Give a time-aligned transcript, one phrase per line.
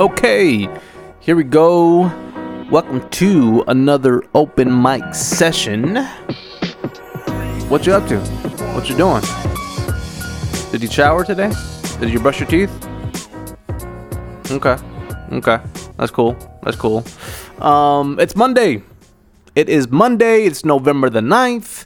[0.00, 0.66] Okay,
[1.20, 2.10] here we go.
[2.70, 5.96] Welcome to another open mic session.
[7.68, 8.18] What you up to?
[8.72, 9.20] What you doing?
[10.72, 11.52] Did you shower today?
[12.00, 12.72] Did you brush your teeth?
[14.50, 14.78] Okay.
[15.32, 15.58] Okay.
[15.98, 16.34] That's cool.
[16.62, 17.04] That's cool.
[17.60, 18.82] Um, it's Monday.
[19.54, 20.46] It is Monday.
[20.46, 21.84] It's November the 9th.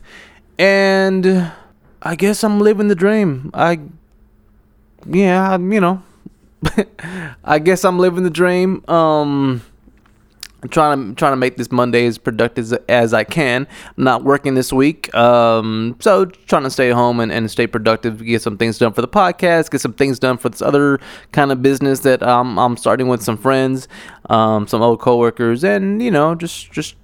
[0.57, 1.51] And
[2.01, 3.51] I guess I'm living the dream.
[3.53, 3.81] I,
[5.05, 6.01] yeah, you know,
[7.45, 8.85] I guess I'm living the dream.
[8.89, 9.63] Um,
[10.65, 13.67] I'm trying to trying to make this Monday as productive as, I can.
[13.99, 18.25] I'm not working this week, um, so trying to stay home and, and stay productive,
[18.25, 21.01] get some things done for the podcast, get some things done for this other
[21.33, 23.89] kind of business that um, I'm starting with some friends,
[24.31, 26.97] um, some old coworkers, and you know, just just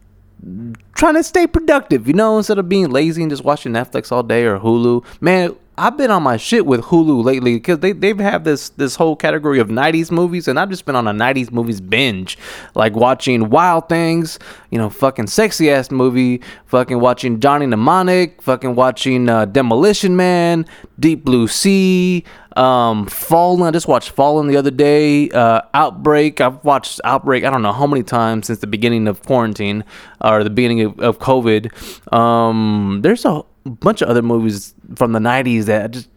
[0.95, 2.09] trying to stay productive.
[2.09, 5.05] You know, instead of being lazy and just watching Netflix all day or Hulu.
[5.21, 8.97] Man, I've been on my shit with Hulu lately because they they have this this
[8.97, 12.37] whole category of '90s movies, and I've just been on a '90s movies binge,
[12.75, 14.39] like watching Wild Things,
[14.71, 20.67] you know, fucking sexy ass movie, fucking watching Johnny Mnemonic, fucking watching uh, Demolition Man,
[20.99, 22.25] Deep Blue Sea,
[22.57, 23.63] um, Fallen.
[23.63, 25.31] I just watched Fallen the other day.
[25.31, 26.41] Uh, Outbreak.
[26.41, 27.45] I've watched Outbreak.
[27.45, 29.85] I don't know how many times since the beginning of quarantine
[30.21, 32.13] or the beginning of, of COVID.
[32.13, 36.09] Um, there's a bunch of other movies from the 90s that I just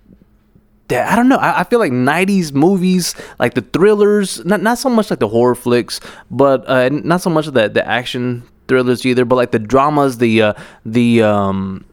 [0.87, 1.37] that I don't know.
[1.37, 5.29] I, I, feel like '90s movies, like the thrillers, not not so much like the
[5.29, 9.51] horror flicks, but uh, not so much of the the action thrillers either, but like
[9.51, 10.53] the dramas, the uh,
[10.85, 11.85] the um,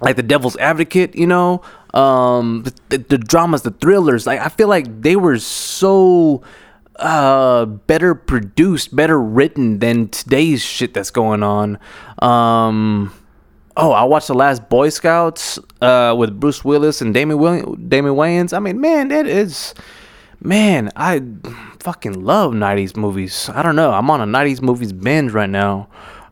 [0.00, 1.62] like the Devil's Advocate, you know,
[1.98, 4.26] um, the, the dramas, the thrillers.
[4.26, 6.42] Like I feel like they were so
[6.96, 11.78] uh better produced, better written than today's shit that's going on.
[12.20, 13.12] Um
[13.80, 18.14] Oh, I watched the last Boy Scouts uh, with Bruce Willis and Damon Will- Damon
[18.14, 18.52] Wayans.
[18.52, 19.72] I mean, man, that is
[20.42, 21.22] man, I
[21.78, 23.48] fucking love '90s movies.
[23.54, 25.88] I don't know, I'm on a '90s movies binge right now.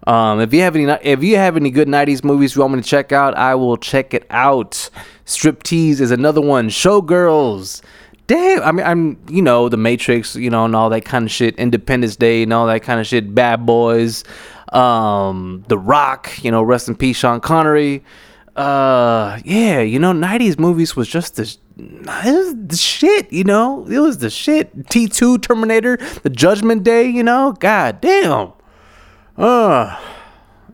[0.07, 2.83] Um, if you have any, if you have any good '90s movies you want me
[2.83, 4.91] to check out, I will check it out.
[5.25, 6.69] Striptease is another one.
[6.69, 7.83] Showgirls.
[8.28, 11.31] Damn, I mean, I'm, you know, The Matrix, you know, and all that kind of
[11.31, 11.56] shit.
[11.56, 13.33] Independence Day and all that kind of shit.
[13.33, 14.25] Bad Boys
[14.72, 18.03] um, The Rock, you know, rest in peace, Sean Connery.
[18.55, 24.19] Uh, yeah, you know, '90s movies was just the, the shit, you know, it was
[24.19, 24.75] the shit.
[24.87, 28.53] T2, Terminator, The Judgment Day, you know, god damn.
[29.36, 29.98] Uh,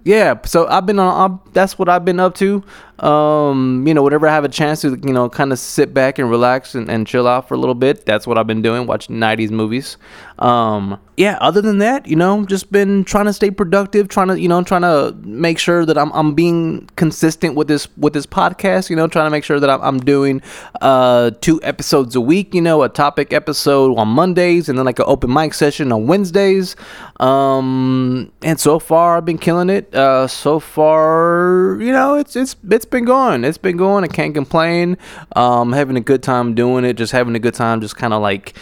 [0.05, 1.31] yeah, so I've been on.
[1.31, 2.63] I'm, that's what I've been up to.
[3.03, 6.19] Um, you know, whenever I have a chance to, you know, kind of sit back
[6.19, 8.87] and relax and, and chill out for a little bit, that's what I've been doing,
[8.87, 9.97] watching '90s movies.
[10.39, 11.39] Um, yeah.
[11.41, 14.63] Other than that, you know, just been trying to stay productive, trying to, you know,
[14.63, 18.89] trying to make sure that I'm I'm being consistent with this with this podcast.
[18.89, 20.43] You know, trying to make sure that I'm, I'm doing
[20.81, 22.55] uh two episodes a week.
[22.55, 26.07] You know, a topic episode on Mondays and then like an open mic session on
[26.07, 26.77] Wednesdays.
[27.21, 29.95] Um, and so far I've been killing it.
[29.95, 33.43] Uh, so far, you know, it's it's it's been going.
[33.43, 34.05] It's been going.
[34.05, 34.97] I can't complain.
[35.35, 36.95] Um, having a good time doing it.
[36.95, 37.81] Just having a good time.
[37.81, 38.55] Just kind of like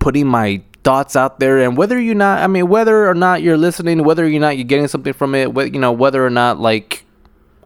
[0.00, 3.56] putting my thoughts out there and whether you're not i mean whether or not you're
[3.56, 7.04] listening whether or not you're getting something from it you know whether or not like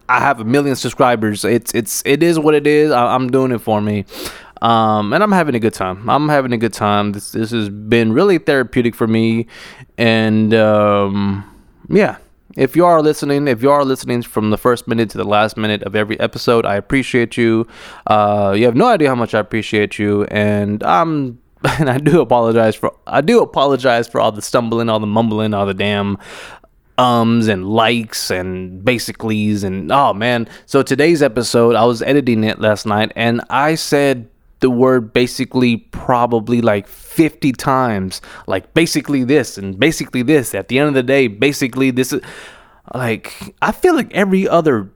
[0.09, 3.51] i have a million subscribers it's it's it is what it is I, am doing
[3.51, 4.05] it for me
[4.59, 7.69] um, and i'm having a good time i'm having a good time this this has
[7.69, 9.45] been really therapeutic for me
[9.99, 11.43] and um,
[11.89, 12.17] yeah
[12.57, 15.57] if you are listening, if you are listening from the first minute to the last
[15.57, 17.67] minute of every episode, I appreciate you.
[18.07, 21.39] Uh, you have no idea how much I appreciate you, and I'm
[21.79, 25.53] and I do apologize for I do apologize for all the stumbling, all the mumbling,
[25.53, 26.17] all the damn
[26.97, 30.47] ums and likes and basicallys and oh man.
[30.65, 34.29] So today's episode, I was editing it last night and I said
[34.61, 40.55] the word basically probably like 50 times like basically this and basically this.
[40.55, 42.21] At the end of the day basically this is
[42.93, 44.89] like i feel like every other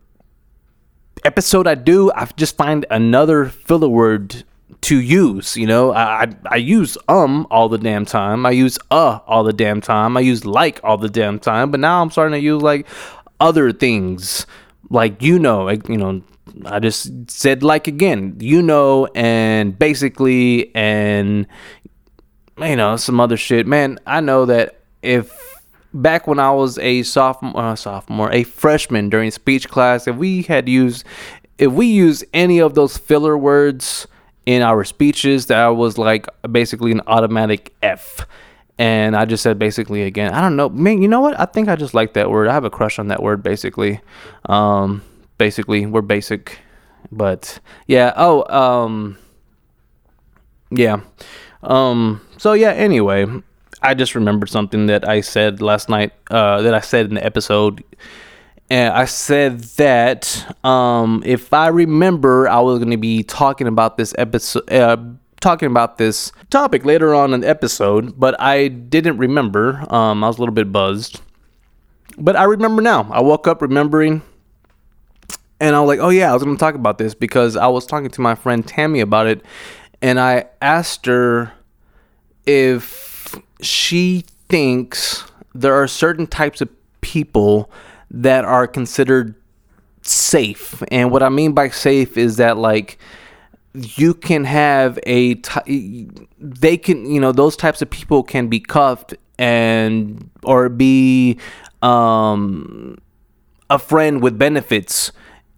[1.24, 4.44] episode i do i just find another filler word
[4.82, 5.92] to use you know?
[5.92, 8.46] I, I, I use um all the damn time.
[8.46, 10.18] I use uh all the damn time.
[10.18, 11.72] I use like all the damn time.
[11.72, 12.88] But now i'm starting to use like
[13.40, 14.46] other things.
[14.90, 16.22] Like you know like you know
[16.64, 21.48] I just said like again, you know, and basically, and
[22.58, 23.68] you know, some other shit.
[23.68, 25.56] Man, I know that if
[25.94, 30.44] back when I was a sophomore, uh, sophomore, a freshman during speech class, if we
[30.44, 31.06] had used,
[31.58, 34.08] if we used any of those filler words
[34.46, 38.26] in our speeches, that was like basically an automatic F.
[38.78, 40.34] And I just said basically again.
[40.34, 41.02] I don't know, man.
[41.02, 41.40] You know what?
[41.40, 42.50] I think I just like that word.
[42.50, 43.42] I have a crush on that word.
[43.42, 44.02] Basically,
[44.48, 45.02] um,
[45.38, 46.60] basically we're basic
[47.12, 49.18] but yeah oh um
[50.72, 50.98] yeah
[51.66, 53.26] Um, so yeah, anyway,
[53.82, 57.26] I just remembered something that I said last night, uh, that I said in the
[57.26, 57.84] episode.
[58.70, 63.98] And I said that um, if I remember, I was going to be talking about
[63.98, 64.98] this episode, uh,
[65.42, 69.86] talking about this topic later on in the episode, but I didn't remember.
[69.92, 71.22] Um, I was a little bit buzzed.
[72.18, 73.10] But I remember now.
[73.12, 74.22] I woke up remembering
[75.60, 77.68] and I was like, oh yeah, I was going to talk about this because I
[77.68, 79.42] was talking to my friend Tammy about it,
[80.02, 81.54] and I asked her
[82.46, 85.24] if she thinks
[85.54, 86.70] there are certain types of
[87.02, 87.72] people
[88.12, 89.36] that are considered
[90.02, 90.84] safe.
[90.92, 93.00] And what I mean by safe is that like
[93.74, 96.10] you can have a t-
[96.40, 101.38] they can you know those types of people can be cuffed and or be
[101.82, 102.98] um
[103.70, 105.12] a friend with benefits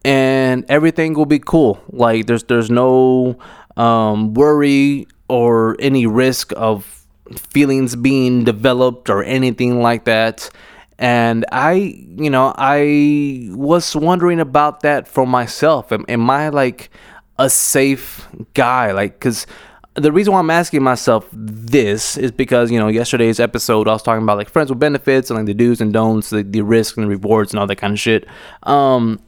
[0.08, 1.84] and everything will be cool.
[1.90, 3.38] Like there's there's no
[3.76, 7.06] um, worry or any risk of
[7.36, 10.50] feelings being developed or anything like that.
[10.98, 11.74] And I,
[12.16, 15.92] you know, I was wondering about that for myself.
[15.92, 16.90] Am, am I like
[17.38, 18.94] a safe guy?
[18.94, 19.46] Like, cause
[19.98, 24.04] the reason why I'm asking myself this is because you know yesterday's episode I was
[24.04, 26.98] talking about like friends with benefits and like the do's and don'ts, the, the risks
[26.98, 28.28] and the rewards and all that kind of shit.
[28.64, 29.20] Um,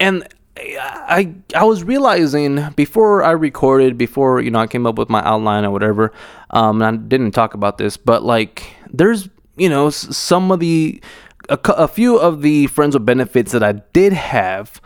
[0.00, 0.26] and
[0.66, 5.22] I I was realizing before I recorded, before you know I came up with my
[5.24, 6.12] outline or whatever.
[6.50, 11.00] Um, I didn't talk about this, but like there's you know some of the
[11.48, 14.80] a, a few of the friends with benefits that I did have.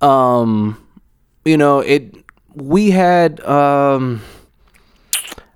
[0.00, 0.86] Um,
[1.46, 2.14] you know it
[2.54, 4.20] we had um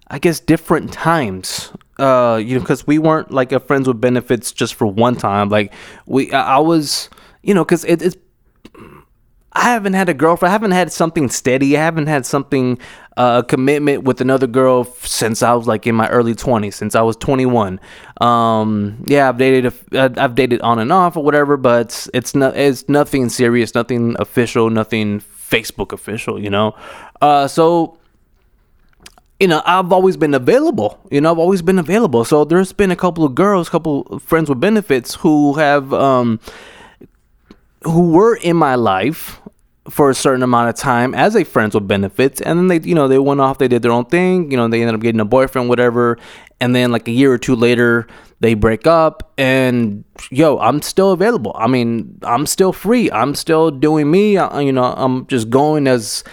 [0.08, 4.52] I guess different times uh you know because we weren't like a friends with benefits
[4.52, 5.74] just for one time like
[6.06, 7.10] we i was
[7.42, 8.16] you know because it, it's
[9.52, 10.50] I haven't had a girlfriend.
[10.50, 11.76] I haven't had something steady.
[11.76, 12.78] I haven't had something,
[13.16, 16.94] uh, a commitment with another girl since I was like in my early 20s, since
[16.94, 17.80] I was 21.
[18.20, 22.56] Um, yeah, I've dated, a, I've dated on and off or whatever, but it's not,
[22.56, 26.76] it's nothing serious, nothing official, nothing Facebook official, you know?
[27.20, 27.98] Uh, so,
[29.40, 31.00] you know, I've always been available.
[31.10, 32.24] You know, I've always been available.
[32.24, 35.92] So there's been a couple of girls, a couple of friends with benefits who have,
[35.92, 36.38] um,
[37.84, 39.40] who were in my life
[39.88, 42.94] for a certain amount of time as a friends with benefits and then they you
[42.94, 45.20] know they went off they did their own thing you know they ended up getting
[45.20, 46.18] a boyfriend whatever
[46.60, 48.06] and then like a year or two later
[48.40, 51.52] they break up and yo i'm still available.
[51.54, 53.10] I mean i'm still free.
[53.10, 54.36] I'm still doing me.
[54.36, 56.24] I, you know i'm just going as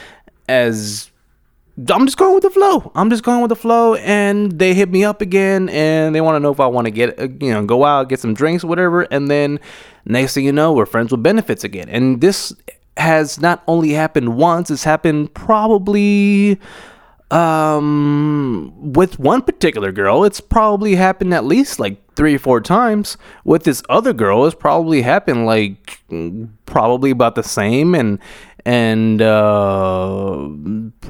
[0.49, 1.11] as
[1.77, 2.91] I'm just going with the flow.
[2.95, 6.35] I'm just going with the flow, and they hit me up again, and they want
[6.35, 8.63] to know if I want to get, uh, you know, go out, get some drinks,
[8.63, 9.59] whatever, and then
[10.06, 11.88] next thing you know, we're friends with benefits again.
[11.88, 12.51] And this
[12.97, 16.59] has not only happened once; it's happened probably
[17.29, 23.18] um with one particular girl it's probably happened at least like three or four times
[23.44, 26.00] with this other girl it's probably happened like
[26.65, 28.18] probably about the same and
[28.68, 30.50] and uh,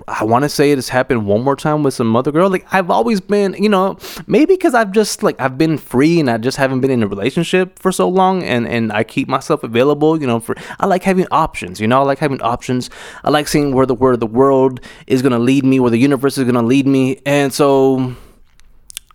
[0.08, 2.52] I want to say it has happened one more time with some other girl.
[2.52, 6.30] Like I've always been, you know, maybe because I've just like I've been free and
[6.30, 9.64] I just haven't been in a relationship for so long, and and I keep myself
[9.64, 10.22] available.
[10.22, 11.82] You know, for I like having options.
[11.82, 12.92] You know, I like having options.
[13.24, 16.38] I like seeing where the where the world is gonna lead me, where the universe
[16.38, 18.14] is gonna lead me, and so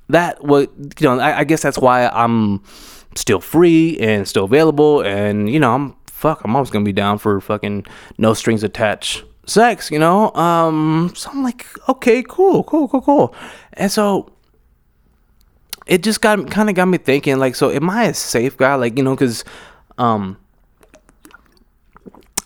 [0.09, 0.69] that what
[0.99, 1.21] you know.
[1.21, 2.61] I, I guess that's why I'm
[3.15, 7.19] still free and still available, and you know I'm fuck, I'm always gonna be down
[7.19, 7.85] for fucking
[8.17, 10.33] no strings attached sex, you know?
[10.35, 13.35] Um, so I'm like, okay, cool, cool, cool, cool.
[13.73, 14.31] And so
[15.87, 18.77] it just got kind of got me thinking, like, so am I a safe guy?
[18.77, 19.45] Like, you know, because
[19.99, 20.39] um,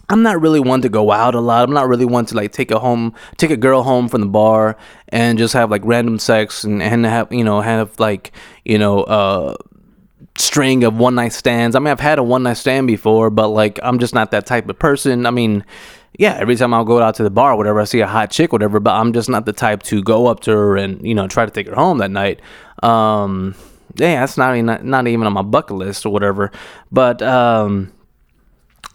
[0.08, 1.68] I'm not really one to go out a lot.
[1.68, 4.26] I'm not really one to like take a home, take a girl home from the
[4.26, 4.78] bar
[5.10, 8.32] and just have like random sex and, and have, you know, have like,
[8.64, 9.54] you know, uh,
[10.38, 11.76] string of one night stands.
[11.76, 14.46] I mean, I've had a one night stand before, but like I'm just not that
[14.46, 15.26] type of person.
[15.26, 15.64] I mean,
[16.18, 18.52] yeah, every time I'll go out to the bar, whatever, I see a hot chick,
[18.52, 21.28] whatever, but I'm just not the type to go up to her and you know
[21.28, 22.40] try to take her home that night.
[22.82, 23.54] Um,
[23.96, 26.52] yeah, that's not even not even on my bucket list or whatever.
[26.90, 27.92] But um,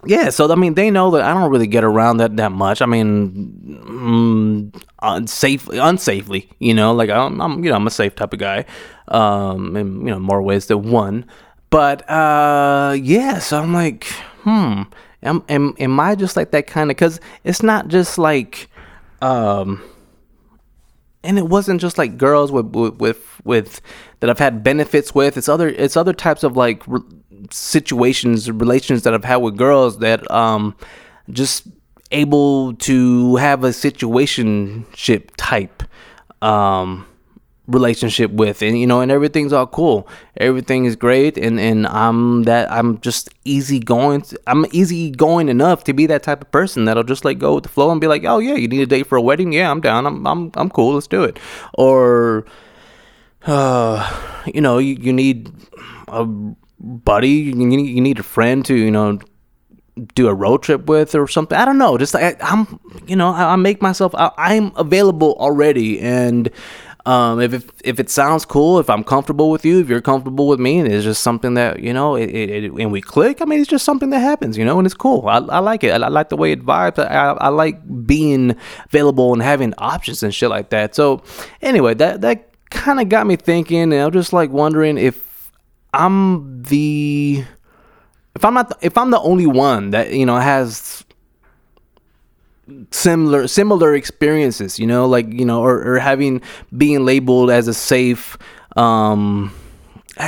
[0.06, 2.82] yeah, so I mean, they know that I don't really get around that that much.
[2.82, 4.72] I mean,
[5.02, 8.66] unsafely, unsafely, you know, like I'm, I'm, you know, I'm a safe type of guy,
[9.08, 11.26] um, in you know more ways than one.
[11.70, 14.06] But uh, yeah, so I'm like,
[14.44, 14.84] hmm,
[15.24, 16.98] am am am I just like that kind of?
[16.98, 18.70] Because it's not just like,
[19.22, 19.82] um,
[21.24, 23.82] and it wasn't just like girls with with with, with
[24.20, 25.38] that I've had benefits with.
[25.38, 26.88] It's other it's other types of like.
[26.88, 27.02] Re-
[27.50, 30.76] situations, relations that I've had with girls that um
[31.32, 31.64] just
[32.12, 35.84] able to have a situationship type
[36.42, 37.06] um
[37.68, 40.08] relationship with and you know and everything's all cool.
[40.38, 45.84] Everything is great and and i'm that i'm just easy going i'm easy going enough
[45.84, 48.08] to be that type of person that'll just like go with the flow and be
[48.08, 49.54] like oh yeah you need a date for a wedding?
[49.54, 50.06] Yeah i'm down.
[50.06, 50.96] I'm i'm, I'm cool.
[50.96, 51.40] Let's do it.
[51.76, 52.46] Or
[53.46, 55.52] uh you know you, you need
[56.08, 59.20] a buddy you you need a friend to you know
[60.16, 61.58] do a road trip with or something.
[61.58, 61.98] I don't know.
[61.98, 64.14] Just like I, am you know, I, I make myself.
[64.16, 66.50] I, am available already, and
[67.06, 70.48] um, if, if if it sounds cool, if I'm comfortable with you, if you're comfortable
[70.48, 73.42] with me, and it's just something that you know, it, it, it, and we click.
[73.42, 75.28] I mean, it's just something that happens, you know, and it's cool.
[75.28, 75.90] I, I like it.
[75.90, 77.00] I, I like the way it vibes.
[77.00, 78.56] I, I like being
[78.86, 80.96] available and having options and shit like that.
[80.96, 81.24] So,
[81.62, 85.52] anyway, that that kind of got me thinking, and I'm just like wondering if
[85.94, 87.44] I'm the
[88.36, 91.06] if I'm not the, if I'm the only one that you know has
[92.92, 96.42] similar similar experiences you know like you know or, or having
[96.78, 98.38] being labeled as a safe
[98.78, 99.54] um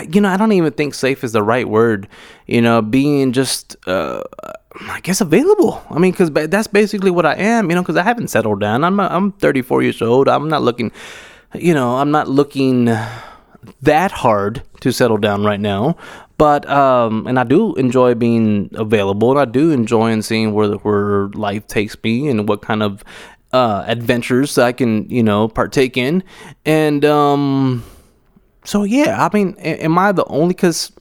[0.10, 2.06] you know i don't even think safe is the right word
[2.48, 4.22] you know being just uh
[4.90, 5.82] i guess available.
[5.90, 8.84] I mean because that's basically what i am you know because i haven't settled down.
[8.84, 10.28] I'm i'm 34 years old.
[10.28, 10.92] I'm not looking
[11.56, 12.86] you know i'm not looking
[13.82, 15.96] that hard to settle down right now
[16.44, 20.74] but um, and I do enjoy being available, and I do enjoy and seeing where
[20.74, 23.02] where life takes me and what kind of
[23.54, 26.22] uh, adventures I can you know partake in,
[26.66, 27.82] and um,
[28.66, 30.54] so yeah, I mean, am I the only?
[30.54, 30.92] Because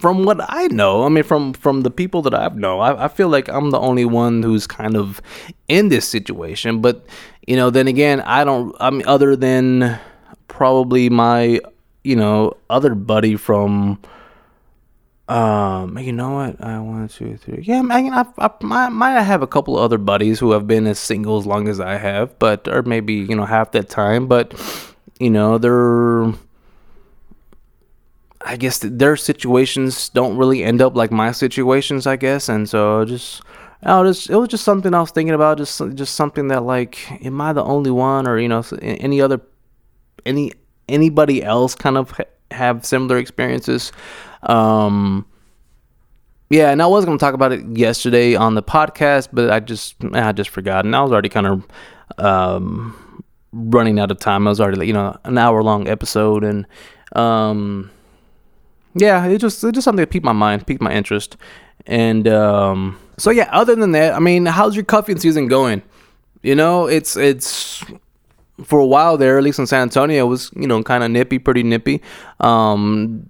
[0.00, 3.08] from what I know, I mean, from from the people that I know, I, I
[3.08, 5.20] feel like I'm the only one who's kind of
[5.66, 6.80] in this situation.
[6.80, 7.04] But
[7.48, 8.76] you know, then again, I don't.
[8.78, 9.98] I mean, other than
[10.46, 11.58] probably my
[12.04, 13.98] you know other buddy from
[15.28, 16.62] um, you know what?
[16.62, 17.62] I one, two, three.
[17.62, 20.68] Yeah, I mean, I, I, I might have a couple of other buddies who have
[20.68, 23.88] been as single as long as I have, but or maybe you know half that
[23.88, 24.28] time.
[24.28, 24.54] But
[25.18, 26.32] you know, they're.
[28.48, 33.04] I guess their situations don't really end up like my situations, I guess, and so
[33.04, 33.42] just.
[33.82, 35.58] Oh, just, it was just something I was thinking about.
[35.58, 39.40] Just, just something that like, am I the only one, or you know, any other,
[40.24, 40.52] any
[40.88, 42.18] anybody else kind of
[42.50, 43.92] have similar experiences?
[44.46, 45.26] Um,
[46.48, 49.96] yeah, and I was to talk about it yesterday on the podcast, but I just
[50.12, 51.66] I just forgot, and I was already kind of
[52.18, 54.46] um, running out of time.
[54.46, 56.66] I was already you know an hour long episode, and
[57.16, 57.90] um,
[58.94, 61.36] yeah, it just it just something that piqued my mind, piqued my interest,
[61.84, 63.48] and um, so yeah.
[63.50, 65.82] Other than that, I mean, how's your cuffing season going?
[66.42, 67.82] You know, it's it's
[68.62, 71.10] for a while there, at least in San Antonio, it was you know kind of
[71.10, 72.02] nippy, pretty nippy.
[72.38, 73.28] Um,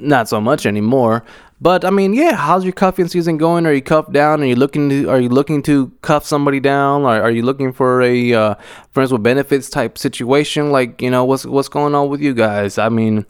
[0.00, 1.24] not so much anymore.
[1.60, 3.66] But I mean, yeah, how's your cuffing season going?
[3.66, 4.42] Are you cuffed down?
[4.42, 7.04] Are you looking to are you looking to cuff somebody down?
[7.04, 8.54] Are you looking for a uh,
[8.92, 10.70] friends with benefits type situation?
[10.70, 12.78] Like, you know, what's what's going on with you guys?
[12.78, 13.26] I mean,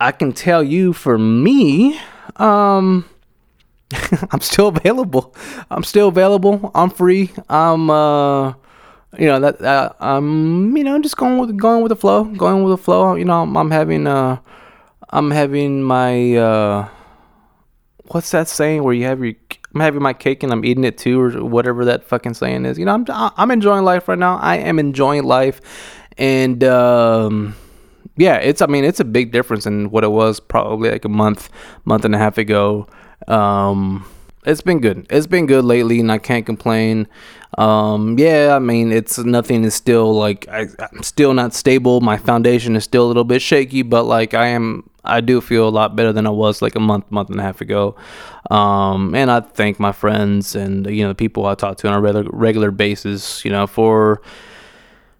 [0.00, 1.98] I can tell you for me,
[2.36, 3.06] um
[4.30, 5.34] I'm still available.
[5.70, 6.70] I'm still available.
[6.74, 7.30] I'm free.
[7.48, 8.54] I'm uh
[9.18, 12.64] you know that uh, I'm you know just going with going with the flow, going
[12.64, 13.14] with the flow.
[13.14, 14.38] You know, I'm, I'm having uh
[15.12, 16.88] I'm having my uh,
[18.08, 19.34] what's that saying where you have your
[19.74, 22.78] I'm having my cake and I'm eating it too, or whatever that fucking saying is.
[22.78, 24.36] You know, I'm I'm enjoying life right now.
[24.38, 25.60] I am enjoying life,
[26.18, 27.54] and um,
[28.16, 31.10] yeah, it's I mean it's a big difference in what it was probably like a
[31.10, 31.48] month,
[31.84, 32.86] month and a half ago.
[33.28, 34.06] Um,
[34.44, 35.06] it's been good.
[35.08, 37.08] It's been good lately, and I can't complain.
[37.58, 42.00] Um, yeah, I mean, it's nothing is still like I, I'm still not stable.
[42.00, 45.68] My foundation is still a little bit shaky, but like I am, I do feel
[45.68, 47.94] a lot better than I was like a month, month and a half ago.
[48.50, 51.94] Um, and I thank my friends and you know the people I talk to on
[51.94, 54.22] a regular regular basis, you know, for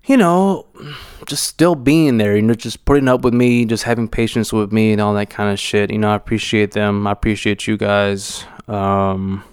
[0.06, 0.66] you know
[1.26, 4.72] just still being there, you know, just putting up with me, just having patience with
[4.72, 5.90] me and all that kind of shit.
[5.90, 7.06] You know, I appreciate them.
[7.06, 8.44] I appreciate you guys.
[8.68, 9.44] Um,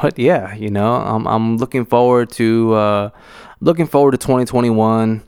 [0.00, 3.10] but yeah, you know, I'm I'm looking forward to uh,
[3.60, 5.22] looking forward to 2021.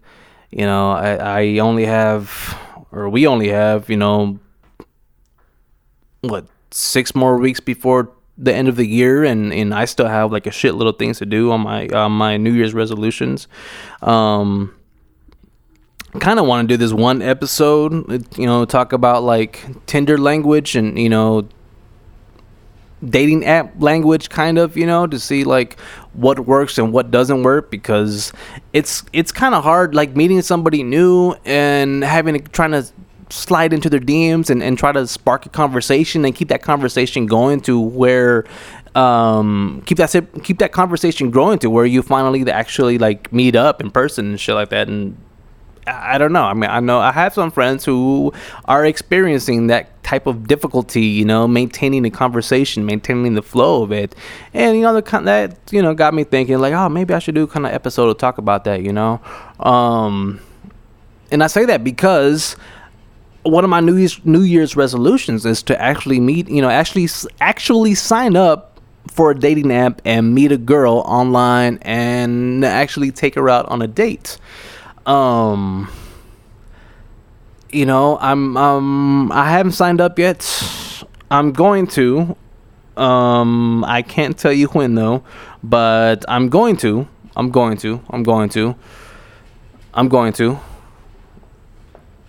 [0.50, 2.56] You know, I, I only have,
[2.92, 4.38] or we only have, you know,
[6.20, 10.32] what six more weeks before the end of the year, and and I still have
[10.32, 13.48] like a shit little things to do on my on my New Year's resolutions.
[14.02, 14.74] Um,
[16.20, 17.92] kind of want to do this one episode,
[18.38, 21.48] you know, talk about like Tinder language and you know
[23.10, 25.78] dating app language kind of you know to see like
[26.12, 28.32] what works and what doesn't work because
[28.72, 32.84] it's it's kind of hard like meeting somebody new and having to trying to
[33.30, 37.26] slide into their DMs and, and try to spark a conversation and keep that conversation
[37.26, 38.44] going to where
[38.94, 40.12] um, keep that
[40.44, 44.40] keep that conversation growing to where you finally actually like meet up in person and
[44.40, 45.16] shit like that and
[45.86, 46.44] I don't know.
[46.44, 48.32] I mean, I know I have some friends who
[48.66, 53.92] are experiencing that type of difficulty, you know, maintaining the conversation, maintaining the flow of
[53.92, 54.14] it,
[54.52, 57.34] and you know, the that you know got me thinking like, oh, maybe I should
[57.34, 59.20] do kind of episode to talk about that, you know,
[59.60, 60.40] um,
[61.30, 62.56] and I say that because
[63.42, 67.08] one of my New Year's New Year's resolutions is to actually meet, you know, actually
[67.40, 73.34] actually sign up for a dating app and meet a girl online and actually take
[73.34, 74.38] her out on a date.
[75.06, 75.90] Um,
[77.70, 80.42] you know, I'm um I haven't signed up yet.
[81.30, 82.36] I'm going to.
[82.96, 85.24] Um, I can't tell you when though,
[85.62, 87.08] but I'm going to.
[87.36, 88.00] I'm going to.
[88.10, 88.76] I'm going to.
[89.92, 90.58] I'm going to.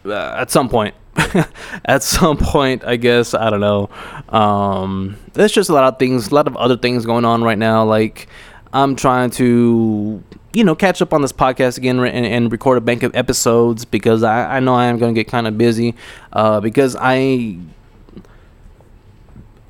[0.05, 0.95] Uh, at some point.
[1.85, 3.33] at some point, I guess.
[3.33, 3.89] I don't know.
[4.29, 7.57] Um, there's just a lot of things, a lot of other things going on right
[7.57, 7.85] now.
[7.85, 8.27] Like,
[8.73, 10.23] I'm trying to
[10.55, 13.83] you know, catch up on this podcast again and, and record a bank of episodes
[13.83, 15.95] because I, I know I am going to get kind of busy
[16.31, 17.59] uh, because I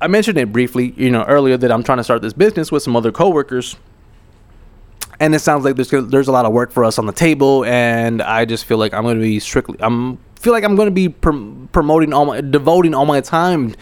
[0.00, 2.82] I mentioned it briefly, you know, earlier that I'm trying to start this business with
[2.82, 3.76] some other coworkers.
[5.18, 7.64] And it sounds like there's there's a lot of work for us on the table,
[7.64, 10.86] and I just feel like I'm going to be strictly I'm feel like I'm going
[10.86, 13.74] to be prom- promoting all my devoting all my time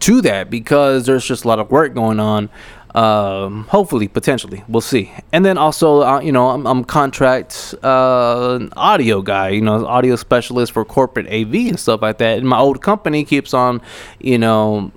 [0.00, 2.48] to that because there's just a lot of work going on.
[2.96, 5.12] Um, hopefully, potentially, we'll see.
[5.30, 10.16] And then also, uh, you know, I'm, I'm contract uh, audio guy, you know, audio
[10.16, 12.38] specialist for corporate AV and stuff like that.
[12.38, 13.82] And my old company keeps on,
[14.18, 14.92] you know,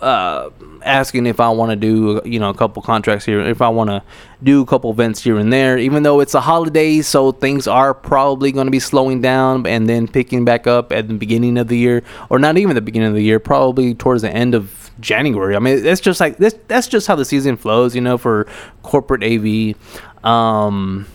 [0.00, 0.48] uh,
[0.84, 3.90] asking if I want to do you know a couple contracts here, if I want
[3.90, 4.02] to
[4.42, 5.76] do a couple events here and there.
[5.76, 9.88] Even though it's a holiday, so things are probably going to be slowing down and
[9.88, 13.08] then picking back up at the beginning of the year, or not even the beginning
[13.08, 15.56] of the year, probably towards the end of January.
[15.56, 16.54] I mean, that's just like this.
[16.68, 18.46] That's just how the season flows, you know, for
[18.82, 19.76] corporate AV.
[20.24, 21.06] Um,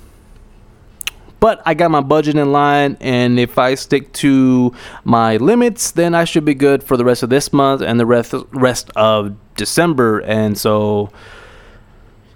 [1.39, 4.73] but I got my budget in line, and if I stick to
[5.03, 8.05] my limits, then I should be good for the rest of this month and the
[8.05, 10.19] rest rest of December.
[10.19, 11.11] And so,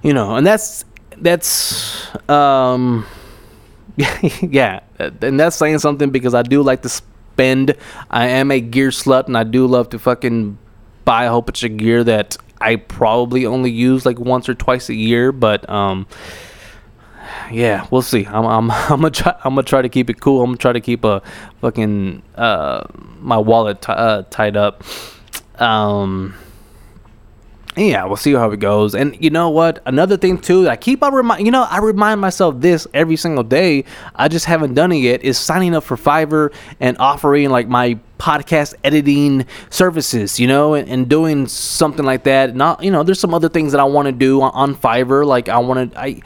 [0.01, 0.83] you know, and that's
[1.15, 3.05] that's um,
[4.41, 7.75] yeah, and that's saying something because I do like to spend.
[8.11, 10.57] I am a gear slut, and I do love to fucking
[11.07, 14.89] buy a whole bunch of gear that I probably only use like once or twice
[14.89, 16.05] a year, but um
[17.49, 18.25] yeah, we'll see.
[18.25, 20.41] I'm I'm I'm gonna try I'm gonna try to keep it cool.
[20.41, 21.21] I'm gonna try to keep a
[21.61, 22.83] fucking uh
[23.21, 24.83] my wallet t- uh, tied up.
[25.61, 26.35] Um
[27.77, 28.95] yeah, we'll see how it goes.
[28.95, 29.81] And you know what?
[29.85, 33.43] Another thing too, I keep on remind you know, I remind myself this every single
[33.43, 33.85] day.
[34.15, 35.23] I just haven't done it yet.
[35.23, 40.89] Is signing up for Fiverr and offering like my podcast editing services, you know, and,
[40.89, 42.55] and doing something like that.
[42.55, 45.25] Not, you know, there's some other things that I want to do on, on Fiverr.
[45.25, 46.21] Like I want to, I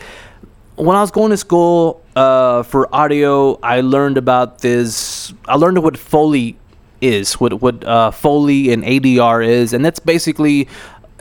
[0.76, 5.34] when I was going to school uh, for audio, I learned about this.
[5.48, 6.58] I learned what Foley
[7.02, 10.68] is, what what uh, Foley and ADR is, and that's basically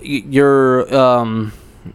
[0.02, 0.92] your.
[0.94, 1.52] Um,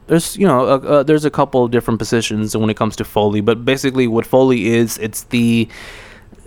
[0.07, 3.03] there's you know uh, uh, there's a couple of different positions when it comes to
[3.03, 5.69] Foley, but basically what Foley is, it's the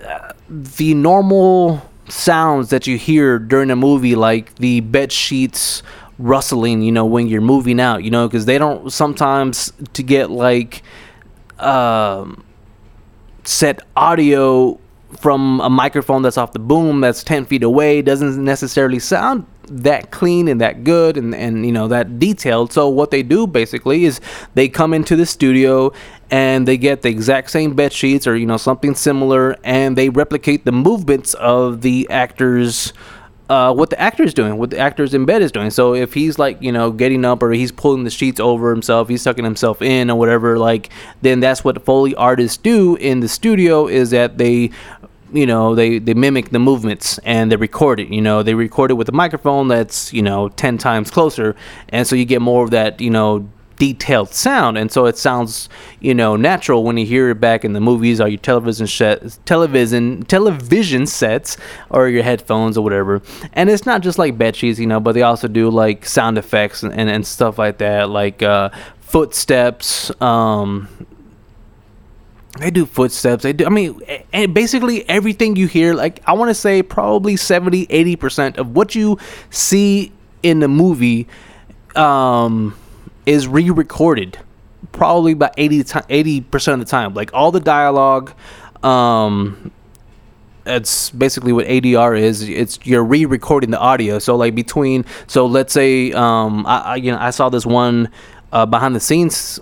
[0.04, 5.82] uh, the normal sounds that you hear during a movie, like the bed sheets
[6.18, 10.30] rustling, you know, when you're moving out, you know, because they don't sometimes to get
[10.30, 10.82] like
[11.58, 12.44] um,
[13.44, 14.78] set audio
[15.16, 20.10] from a microphone that's off the boom that's 10 feet away doesn't necessarily sound that
[20.10, 24.04] clean and that good and, and you know that detailed so what they do basically
[24.04, 24.20] is
[24.54, 25.92] they come into the studio
[26.30, 30.08] and they get the exact same bed sheets or you know something similar and they
[30.08, 32.92] replicate the movements of the actors
[33.48, 35.70] uh, what the actor is doing, what the actors in bed is doing.
[35.70, 39.08] So if he's like, you know, getting up or he's pulling the sheets over himself,
[39.08, 40.90] he's sucking himself in or whatever, like,
[41.22, 44.70] then that's what the Foley artists do in the studio is that they
[45.32, 48.90] you know they they mimic the movements and they record it you know they record
[48.90, 51.54] it with a microphone that's you know 10 times closer.
[51.90, 54.76] And so you get more of that you know detailed sound.
[54.76, 55.68] And so it sounds
[56.00, 59.38] you know natural when you hear it back in the movies or your television set
[59.46, 61.56] television television sets
[61.90, 63.22] or your headphones or whatever.
[63.52, 66.38] And it's not just like bed sheets you know but they also do like sound
[66.38, 70.88] effects and, and, and stuff like that like uh, footsteps um
[72.58, 74.00] they do footsteps they do i mean
[74.32, 78.94] and basically everything you hear like i want to say probably 70 80% of what
[78.94, 79.18] you
[79.50, 81.26] see in the movie
[81.94, 82.76] um
[83.26, 84.38] is re-recorded
[84.92, 88.32] probably about 80 80 percent of the time like all the dialogue
[88.82, 89.72] um
[90.68, 92.46] it's basically what ADR is.
[92.46, 94.18] It's you're re-recording the audio.
[94.18, 98.10] So like between, so let's say, um, I, I you know I saw this one
[98.52, 99.60] uh, behind the scenes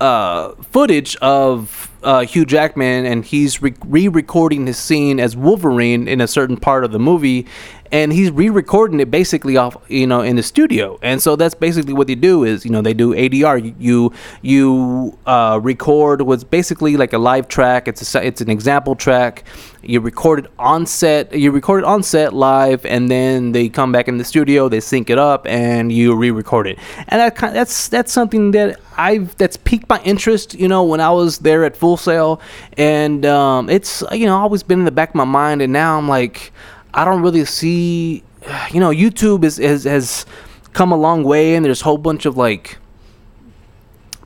[0.00, 6.20] uh, footage of uh, Hugh Jackman, and he's re recording his scene as Wolverine in
[6.20, 7.46] a certain part of the movie,
[7.92, 10.98] and he's re-recording it basically off you know in the studio.
[11.02, 15.16] And so that's basically what they do is you know they do adr you you
[15.26, 17.86] uh, record what's basically like a live track.
[17.86, 19.44] It's a it's an example track.
[19.82, 23.92] You record it on set you record it on set live and then they come
[23.92, 26.78] back in the studio they sync it up and you re-record it.
[27.08, 31.00] And that kind that's that's something that I've that's piqued my interest, you know, when
[31.00, 32.40] I was there at Full Sail,
[32.76, 35.98] and um, it's you know always been in the back of my mind, and now
[35.98, 36.52] I'm like,
[36.94, 38.22] I don't really see,
[38.70, 40.26] you know, YouTube is, is has
[40.72, 42.78] come a long way, and there's a whole bunch of like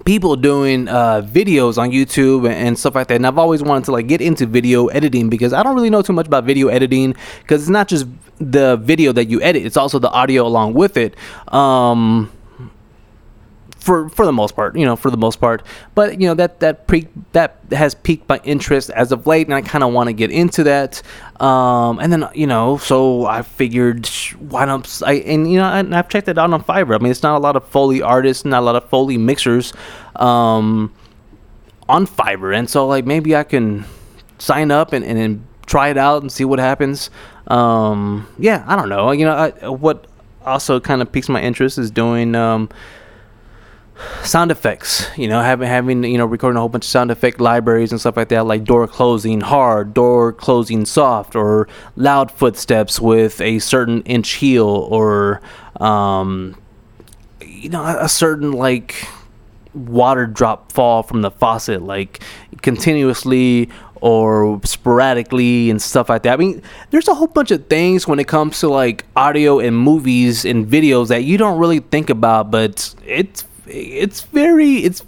[0.04, 3.16] people doing uh, videos on YouTube and, stuff like that.
[3.16, 6.00] And I've always wanted to like get into video editing because I don't really know
[6.00, 8.06] too much about video editing because it's not just
[8.38, 11.14] the video that you edit; it's also the audio along with it.
[11.52, 12.32] Um,
[13.86, 15.62] for for the most part, you know, for the most part.
[15.94, 19.54] But you know that that pre that has piqued my interest as of late, and
[19.54, 21.00] I kind of want to get into that.
[21.40, 24.06] Um, and then you know, so I figured
[24.50, 25.00] why not?
[25.06, 26.96] I and you know, and I've checked it out on Fiverr.
[26.96, 29.72] I mean, it's not a lot of Foley artists, not a lot of Foley mixers,
[30.16, 30.92] um,
[31.88, 33.84] on Fiverr, and so like maybe I can
[34.38, 37.08] sign up and and, and try it out and see what happens.
[37.46, 39.12] Um, yeah, I don't know.
[39.12, 40.08] You know, I, what
[40.44, 42.68] also kind of piques my interest is doing um
[44.22, 47.40] sound effects you know having having you know recording a whole bunch of sound effect
[47.40, 53.00] libraries and stuff like that like door closing hard door closing soft or loud footsteps
[53.00, 55.40] with a certain inch heel or
[55.80, 56.56] um,
[57.40, 59.06] you know a, certain like
[59.74, 62.22] water drop fall from the faucet like
[62.62, 66.34] continuously or sporadically and stuff like that.
[66.34, 69.76] I mean, there's a whole bunch of things when it comes to like audio and
[69.76, 75.02] movies and videos that you don't really think about, but it's it's very it's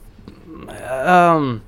[0.88, 1.62] um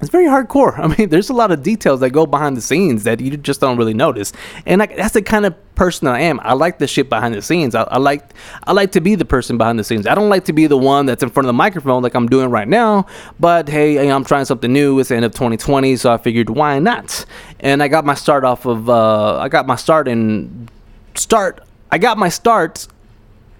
[0.00, 0.78] it's very hardcore.
[0.78, 3.60] I mean, there's a lot of details that go behind the scenes that you just
[3.60, 4.32] don't really notice,
[4.66, 6.40] and I, that's the kind of person I am.
[6.42, 7.74] I like the shit behind the scenes.
[7.74, 10.06] I, I, like I like to be the person behind the scenes.
[10.06, 12.28] I don't like to be the one that's in front of the microphone like I'm
[12.28, 13.06] doing right now.
[13.38, 14.98] But hey, I'm trying something new.
[14.98, 17.24] It's the end of 2020, so I figured why not?
[17.60, 20.68] And I got my start off of uh, I got my start in
[21.14, 21.60] start.
[21.90, 22.86] I got my start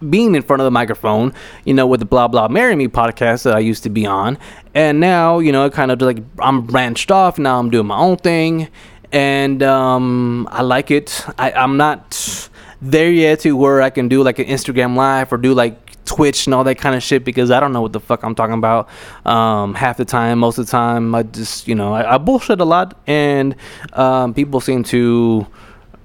[0.08, 1.32] being in front of the microphone,
[1.64, 4.38] you know, with the Blah Blah Marry Me podcast that I used to be on.
[4.74, 7.38] And now, you know, kind of like I'm branched off.
[7.38, 8.68] Now I'm doing my own thing.
[9.12, 11.24] And um, I like it.
[11.38, 12.48] I, I'm not
[12.80, 16.46] there yet to where I can do like an Instagram live or do like Twitch
[16.46, 18.54] and all that kind of shit because I don't know what the fuck I'm talking
[18.54, 18.88] about.
[19.26, 22.60] Um, half the time, most of the time, I just, you know, I, I bullshit
[22.60, 22.98] a lot.
[23.06, 23.54] And
[23.92, 25.46] um, people seem to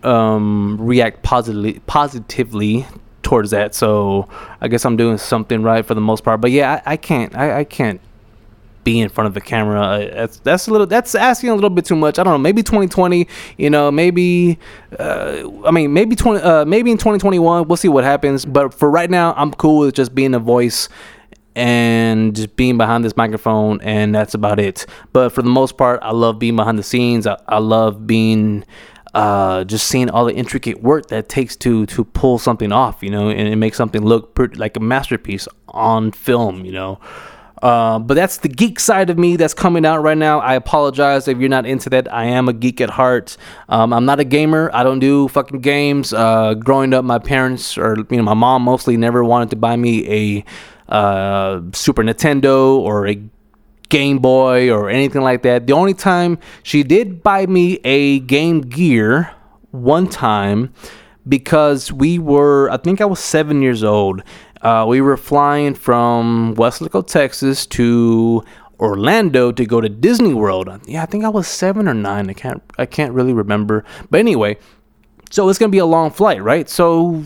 [0.04, 2.86] um, react positively positively
[3.26, 3.76] towards that.
[3.76, 4.30] So
[4.62, 6.40] I guess I'm doing something right for the most part.
[6.40, 7.36] But yeah, I, I can't.
[7.36, 8.00] I, I can't
[8.84, 10.08] be in front of the camera.
[10.14, 10.88] That's that's a little.
[10.88, 12.20] That's asking a little bit too much.
[12.20, 12.38] I don't know.
[12.38, 13.28] Maybe 2020.
[13.58, 13.92] You know.
[13.92, 14.60] Maybe.
[14.98, 16.40] Uh, I mean, maybe 20.
[16.42, 17.68] Uh, maybe in 2021.
[17.68, 18.46] We'll see what happens.
[18.46, 20.88] But for right now, I'm cool with just being a voice
[21.58, 26.02] and just being behind this microphone and that's about it but for the most part
[26.04, 28.66] i love being behind the scenes i, I love being
[29.16, 33.10] uh, just seeing all the intricate work that takes to to pull something off, you
[33.10, 37.00] know, and it makes something look pretty, like a masterpiece on film, you know.
[37.64, 40.40] Uh, but that's the geek side of me that's coming out right now.
[40.42, 42.14] I apologize if you're not into that.
[42.14, 43.38] I am a geek at heart.
[43.70, 44.70] Um, I'm not a gamer.
[44.74, 46.12] I don't do fucking games.
[46.12, 49.78] Uh, growing up, my parents or you know my mom mostly never wanted to buy
[49.78, 50.44] me
[50.90, 53.16] a uh, Super Nintendo or a
[53.90, 55.68] Game Boy or anything like that.
[55.68, 59.32] The only time she did buy me a Game Gear
[59.72, 60.74] one time
[61.28, 64.24] because we were, I think I was seven years old.
[64.62, 68.44] Uh, we were flying from Weslaco, Texas to
[68.80, 70.70] Orlando to go to Disney World.
[70.86, 72.30] Yeah, I think I was seven or nine.
[72.30, 73.86] I can't, I can't really remember.
[74.10, 74.58] But anyway,
[75.30, 76.70] so it's gonna be a long flight, right?
[76.70, 77.24] So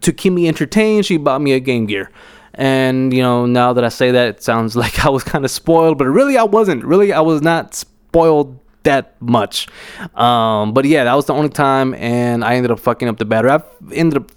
[0.00, 2.10] to keep me entertained, she bought me a Game Gear.
[2.54, 5.50] And you know, now that I say that, it sounds like I was kind of
[5.50, 6.84] spoiled, but really I wasn't.
[6.84, 9.68] Really, I was not spoiled that much.
[10.14, 13.24] Um, but yeah, that was the only time, and I ended up fucking up the
[13.24, 13.50] battery.
[13.50, 13.62] I
[13.92, 14.30] ended up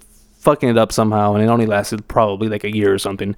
[0.46, 3.34] fucking it up somehow, and it only lasted probably like a year or something.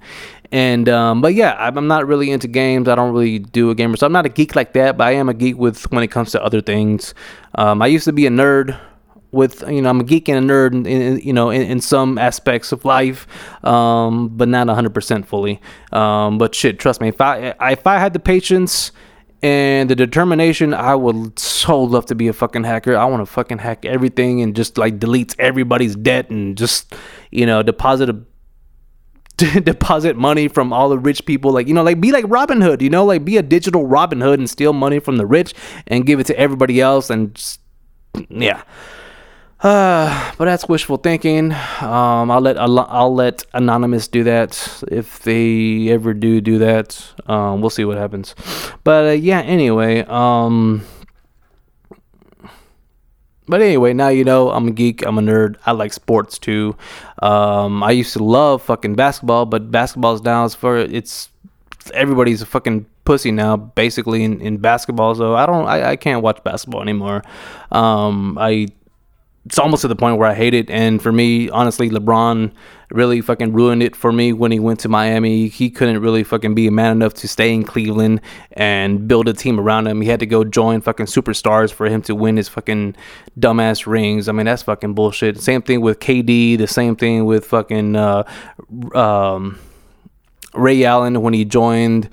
[0.51, 2.87] And um, but yeah, I'm not really into games.
[2.87, 4.97] I don't really do a gamer, so I'm not a geek like that.
[4.97, 7.15] But I am a geek with when it comes to other things.
[7.55, 8.79] Um, I used to be a nerd
[9.31, 11.81] with you know I'm a geek and a nerd in, in you know in, in,
[11.81, 13.27] some aspects of life,
[13.63, 15.61] um, but not 100% fully.
[15.91, 18.91] Um, but shit, trust me, if I if I had the patience
[19.41, 20.73] and the determination.
[20.73, 22.97] I would so love to be a fucking hacker.
[22.97, 26.93] I want to fucking hack everything and just like delete everybody's debt and just
[27.31, 28.19] you know deposit a
[29.61, 32.81] deposit money from all the rich people like you know like be like robin hood
[32.81, 35.53] you know like be a digital robin hood and steal money from the rich
[35.87, 37.61] and give it to everybody else and just,
[38.27, 38.63] yeah
[39.61, 41.51] uh, but that's wishful thinking.
[41.81, 47.13] Um, I'll let I'll let anonymous do that if they ever do do that.
[47.27, 48.35] Um, we'll see what happens.
[48.83, 50.01] But uh, yeah, anyway.
[50.03, 50.85] Um,
[53.47, 55.05] but anyway, now you know I'm a geek.
[55.05, 55.57] I'm a nerd.
[55.65, 56.75] I like sports too.
[57.21, 61.29] Um, I used to love fucking basketball, but basketball's now is for it's
[61.93, 65.15] everybody's a fucking pussy now, basically in, in basketball.
[65.15, 67.23] So I don't, I, I can't watch basketball anymore.
[67.71, 68.67] Um, I
[69.49, 70.69] it's almost to the point where I hate it.
[70.69, 72.51] And for me, honestly, LeBron
[72.91, 75.47] really fucking ruined it for me when he went to Miami.
[75.47, 79.33] He couldn't really fucking be a man enough to stay in Cleveland and build a
[79.33, 80.01] team around him.
[80.01, 82.95] He had to go join fucking superstars for him to win his fucking
[83.39, 84.29] dumbass rings.
[84.29, 85.41] I mean, that's fucking bullshit.
[85.41, 86.55] Same thing with KD.
[86.55, 88.31] The same thing with fucking uh,
[88.93, 89.57] um,
[90.53, 92.07] Ray Allen when he joined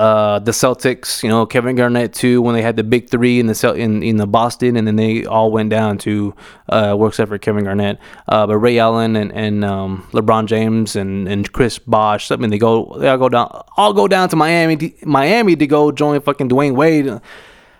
[0.00, 3.48] uh, the Celtics, you know, Kevin Garnett too, when they had the big three in
[3.48, 6.34] the Cel- in in the Boston, and then they all went down to
[6.70, 7.98] uh, work except for Kevin Garnett.
[8.26, 12.48] Uh, but Ray Allen and and um, LeBron James and, and Chris Bosh, I mean,
[12.48, 15.92] they go they all go down all go down to Miami to, Miami to go
[15.92, 17.06] join fucking Dwyane Wade.
[17.06, 17.20] It,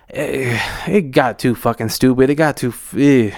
[0.09, 2.29] eh, it got too fucking stupid.
[2.29, 2.71] It got too.
[2.95, 3.35] Eh,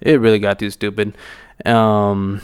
[0.00, 1.16] it really got too stupid.
[1.64, 2.42] Um,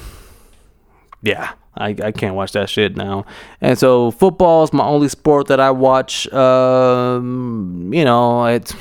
[1.21, 1.55] yeah.
[1.77, 3.27] I, I can't watch that shit now.
[3.61, 6.33] And so football is my only sport that I watch.
[6.33, 8.75] Um, you know, it's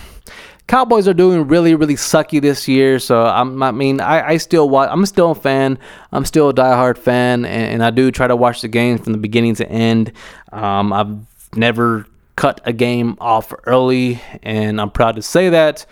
[0.67, 2.97] Cowboys are doing really, really sucky this year.
[2.97, 4.89] So I'm, I mean, I, I still watch.
[4.91, 5.77] I'm still a fan.
[6.11, 9.11] I'm still a diehard fan, and, and I do try to watch the games from
[9.11, 10.13] the beginning to end.
[10.51, 11.17] Um, I've
[11.55, 15.85] never cut a game off early, and I'm proud to say that.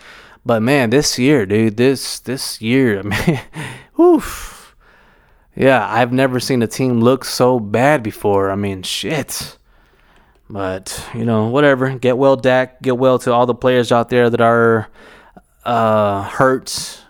[0.44, 3.40] But man, this year, dude, this this year, man,
[4.00, 4.61] oof
[5.54, 8.50] yeah, I've never seen a team look so bad before.
[8.50, 9.58] I mean, shit.
[10.48, 11.96] But, you know, whatever.
[11.98, 12.82] Get well, Dak.
[12.82, 14.88] Get well to all the players out there that are
[15.64, 17.02] uh, hurt.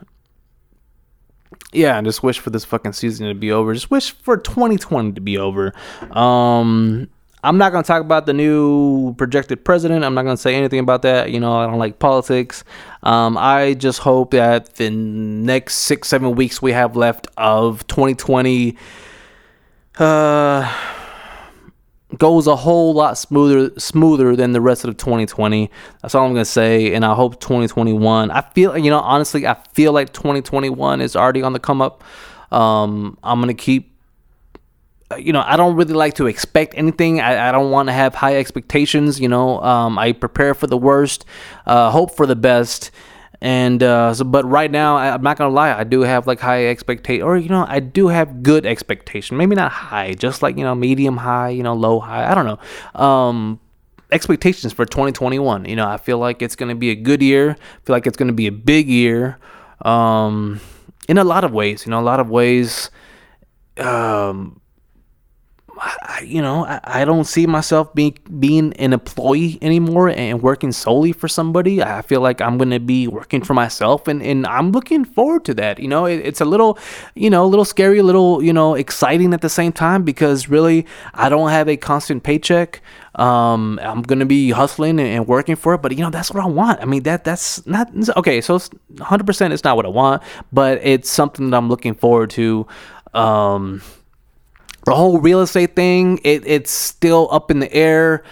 [1.73, 3.73] Yeah, and just wish for this fucking season to be over.
[3.75, 5.73] Just wish for 2020 to be over.
[6.11, 7.09] Um,
[7.45, 10.05] I'm not going to talk about the new projected president.
[10.05, 11.33] I'm not going to say anything about that.
[11.33, 12.63] You know, I don't like politics.
[13.03, 18.77] Um, I just hope that the next six, seven weeks we have left of 2020
[19.99, 20.73] uh,
[22.17, 25.69] goes a whole lot smoother, smoother than the rest of 2020.
[26.01, 26.95] That's all I'm going to say.
[26.95, 31.43] And I hope 2021, I feel, you know, honestly, I feel like 2021 is already
[31.43, 32.05] on the come up.
[32.53, 33.92] Um, I'm going to keep
[35.17, 37.21] you know, I don't really like to expect anything.
[37.21, 39.21] I, I don't want to have high expectations.
[39.21, 41.25] You know, um, I prepare for the worst,
[41.67, 42.91] uh, hope for the best.
[43.43, 45.77] And uh, so, but right now, I, am not gonna lie.
[45.77, 49.37] I do have like high expectation, or you know, I do have good expectation.
[49.37, 52.31] Maybe not high, just like you know, medium high, you know, low high.
[52.31, 53.05] I don't know.
[53.05, 53.59] Um,
[54.13, 55.65] expectations for 2021.
[55.65, 57.51] You know, I feel like it's gonna be a good year.
[57.51, 59.39] I feel like it's gonna be a big year.
[59.81, 60.61] Um,
[61.09, 62.91] in a lot of ways, you know, a lot of ways.
[63.77, 64.61] Um,
[65.85, 70.71] I, you know, I, I don't see myself being being an employee anymore and working
[70.71, 71.83] solely for somebody.
[71.83, 75.55] I feel like I'm gonna be working for myself, and, and I'm looking forward to
[75.55, 75.81] that.
[75.81, 76.79] You know, it, it's a little,
[77.17, 80.49] you know, a little scary, a little, you know, exciting at the same time because
[80.49, 82.81] really I don't have a constant paycheck.
[83.17, 86.47] Um, I'm gonna be hustling and, working for it, but you know, that's what I
[86.47, 86.81] want.
[86.81, 88.41] I mean, that that's not okay.
[88.41, 92.31] So 100, percent it's not what I want, but it's something that I'm looking forward
[92.31, 92.69] to.
[93.15, 93.83] Um
[94.85, 98.25] the whole real estate thing, it, it's still up in the air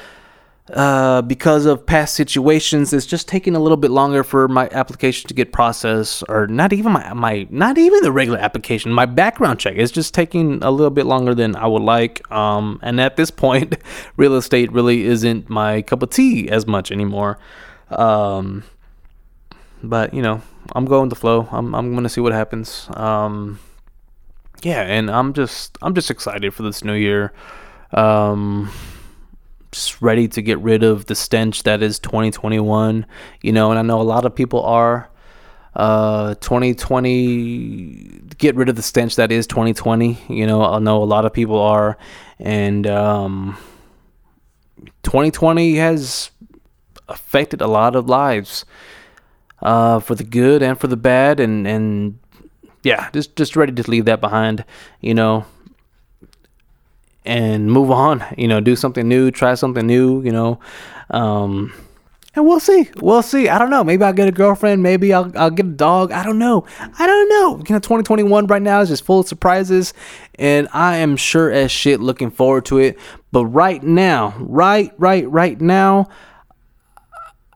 [0.72, 2.92] uh, because of past situations.
[2.92, 6.72] It's just taking a little bit longer for my application to get processed, or not
[6.72, 8.92] even my, my not even the regular application.
[8.92, 12.30] My background check is just taking a little bit longer than I would like.
[12.30, 13.78] Um, and at this point,
[14.16, 17.38] real estate really isn't my cup of tea as much anymore.
[17.90, 18.64] Um,
[19.82, 21.48] but you know, I'm going to flow.
[21.50, 22.88] I'm I'm gonna see what happens.
[22.94, 23.58] Um,
[24.62, 27.33] yeah, and I'm just I'm just excited for this new year.
[27.92, 28.70] Um,
[29.73, 33.07] just ready to get rid of the stench that is 2021.
[33.42, 35.09] You know, and I know a lot of people are.
[35.75, 40.18] Uh, 2020, get rid of the stench that is 2020.
[40.29, 41.96] You know, I know a lot of people are,
[42.40, 43.57] and um,
[45.05, 46.33] 2020 has
[47.09, 48.64] affected a lot of lives,
[49.62, 52.18] uh, for the good and for the bad, and and
[52.83, 54.64] yeah, just just ready to leave that behind,
[55.01, 55.45] you know,
[57.25, 58.25] and move on.
[58.37, 60.23] You know, do something new, try something new.
[60.23, 60.61] You know,
[61.11, 61.73] um,
[62.35, 62.88] and we'll see.
[62.97, 63.49] We'll see.
[63.49, 63.83] I don't know.
[63.83, 64.83] Maybe I'll get a girlfriend.
[64.83, 66.12] Maybe I'll, I'll get a dog.
[66.12, 66.64] I don't know.
[66.99, 67.57] I don't know.
[67.69, 69.93] You know, 2021 right now is just full of surprises,
[70.37, 72.99] and I am sure as shit looking forward to it.
[73.33, 76.09] But right now, right, right, right now,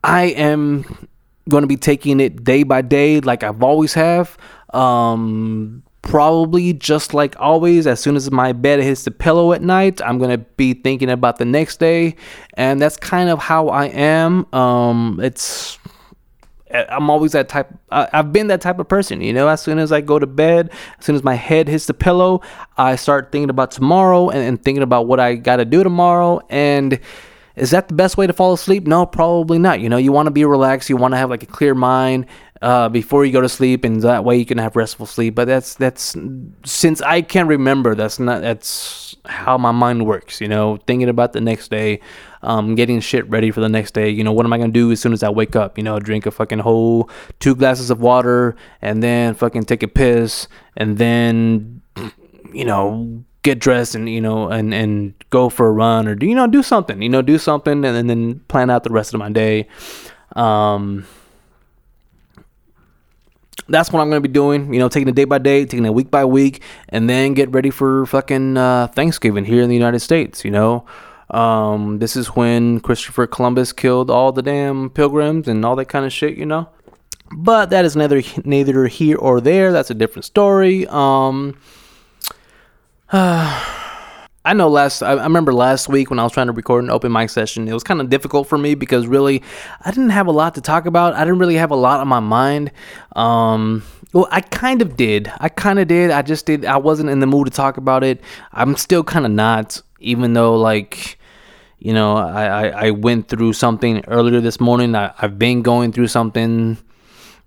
[0.03, 1.09] I am
[1.49, 4.37] going to be taking it day by day, like I've always have.
[4.75, 10.03] Um, probably just like always as soon as my bed hits the pillow at night
[10.03, 12.15] i'm gonna be thinking about the next day
[12.59, 15.79] and that's kind of how i am um it's
[16.91, 19.93] i'm always that type i've been that type of person you know as soon as
[19.93, 22.43] i go to bed as soon as my head hits the pillow
[22.77, 27.01] i start thinking about tomorrow and, and thinking about what i gotta do tomorrow and
[27.57, 28.85] is that the best way to fall asleep?
[28.85, 29.79] No, probably not.
[29.79, 30.91] You know, you want to be relaxed.
[30.91, 32.27] You want to have like a clear mind
[32.64, 35.35] uh, before you go to sleep, and that way you can have restful sleep.
[35.35, 36.16] But that's that's
[36.64, 40.40] since I can't remember, that's not that's how my mind works.
[40.40, 42.00] You know, thinking about the next day,
[42.42, 44.09] um, getting shit ready for the next day.
[44.09, 45.77] You know, what am I gonna do as soon as I wake up?
[45.77, 49.88] You know, drink a fucking whole two glasses of water, and then fucking take a
[49.88, 51.83] piss, and then
[52.55, 56.24] you know get dressed and you know and and go for a run or do
[56.24, 59.12] you know do something you know do something and, and then plan out the rest
[59.12, 59.68] of my day
[60.35, 61.05] um
[63.68, 64.72] that's what I'm gonna be doing.
[64.72, 67.50] You know, taking it day by day, taking it week by week, and then get
[67.53, 70.44] ready for fucking uh, Thanksgiving here in the United States.
[70.44, 70.87] You know,
[71.31, 76.05] um, this is when Christopher Columbus killed all the damn pilgrims and all that kind
[76.05, 76.37] of shit.
[76.37, 76.68] You know,
[77.33, 79.72] but that is neither neither here or there.
[79.72, 80.87] That's a different story.
[80.88, 81.59] Um,
[83.12, 83.84] uh,
[84.44, 87.11] I know last I, remember last week when I was trying to record an open
[87.11, 89.42] mic session, it was kind of difficult for me because really
[89.80, 91.14] I didn't have a lot to talk about.
[91.14, 92.70] I didn't really have a lot on my mind.
[93.16, 95.33] Um, well, I kind of did.
[95.40, 96.11] I kind of did.
[96.11, 96.66] I just did.
[96.66, 98.20] I wasn't in the mood to talk about it.
[98.52, 101.18] I'm still kind of not, even though like
[101.78, 104.94] you know I, I, I went through something earlier this morning.
[104.94, 106.76] I, I've been going through something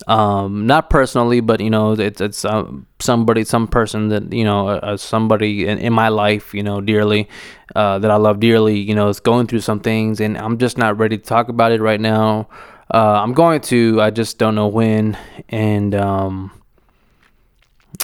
[0.06, 4.68] um, not personally, but you know, it's it's uh, somebody, some person that you know,
[4.68, 7.28] uh, uh, somebody in, in my life, you know, dearly,
[7.76, 10.78] uh, that I love dearly, you know, is going through some things, and I'm just
[10.78, 12.48] not ready to talk about it right now.
[12.94, 15.18] Uh, I'm going to, I just don't know when,
[15.50, 16.52] and um,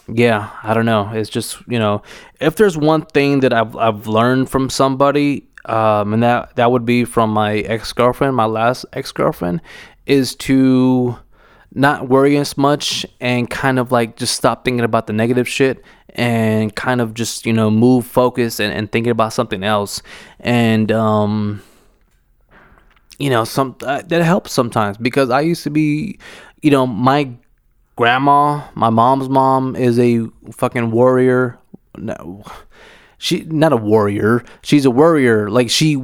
[0.07, 1.11] yeah, I don't know.
[1.13, 2.01] It's just you know,
[2.41, 6.85] if there's one thing that I've I've learned from somebody, um, and that that would
[6.85, 9.61] be from my ex girlfriend, my last ex girlfriend,
[10.07, 11.17] is to
[11.73, 15.83] not worry as much and kind of like just stop thinking about the negative shit
[16.09, 20.01] and kind of just you know move focus and, and thinking about something else.
[20.39, 21.61] And um
[23.19, 26.17] you know some uh, that helps sometimes because i used to be
[26.63, 27.29] you know my
[27.95, 31.59] grandma my mom's mom is a fucking warrior.
[31.97, 32.43] No
[33.23, 34.43] she not a warrior.
[34.63, 35.49] She's a warrior.
[35.49, 35.95] Like she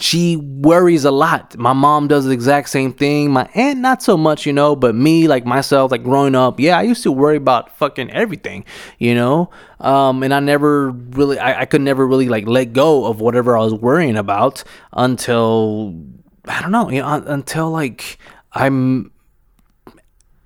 [0.00, 1.56] she worries a lot.
[1.56, 3.30] My mom does the exact same thing.
[3.30, 6.78] My aunt, not so much, you know, but me, like myself, like growing up, yeah,
[6.78, 8.64] I used to worry about fucking everything,
[8.98, 9.50] you know?
[9.80, 13.56] Um, and I never really, I, I could never really like let go of whatever
[13.56, 16.00] I was worrying about until,
[16.46, 18.18] I don't know, you know, until like
[18.52, 18.68] I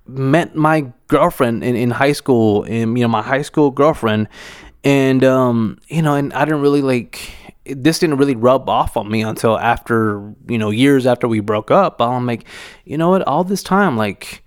[0.05, 4.27] met my girlfriend in, in high school, and, you know, my high school girlfriend.
[4.83, 7.31] And, um, you know, and I didn't really like,
[7.75, 11.71] this didn't really rub off on me until after you know years after we broke
[11.71, 12.01] up.
[12.01, 12.45] I'm like
[12.85, 13.23] you know what?
[13.23, 14.43] All this time like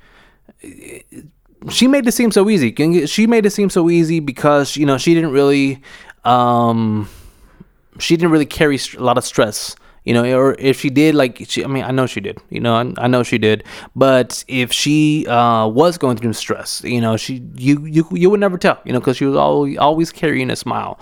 [1.70, 2.74] she made it seem so easy.
[3.06, 5.82] She made it seem so easy because you know she didn't really
[6.24, 7.08] um
[7.98, 9.76] she didn't really carry a lot of stress
[10.10, 12.58] you know or if she did like she i mean i know she did you
[12.58, 13.62] know i, I know she did.
[13.94, 18.40] But if she uh, was going through stress you know she you you, you would
[18.40, 20.98] never tell you know because she was always always carrying a smile.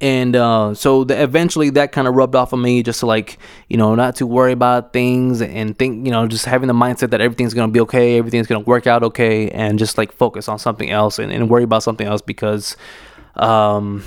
[0.00, 3.38] And uh, so the, eventually that kind of rubbed off on me just to like
[3.68, 7.10] you know not to worry about things and think you know just having the mindset
[7.10, 10.60] that everything's gonna be okay everything's gonna work out okay and just like focus on
[10.60, 12.76] something else and, and worry about something else because
[13.34, 14.04] um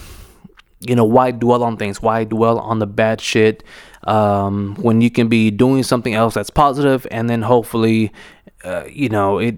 [0.88, 2.02] you know why dwell on things?
[2.02, 3.64] Why dwell on the bad shit
[4.06, 8.12] um, when you can be doing something else that's positive and then hopefully
[8.64, 9.56] uh, you know it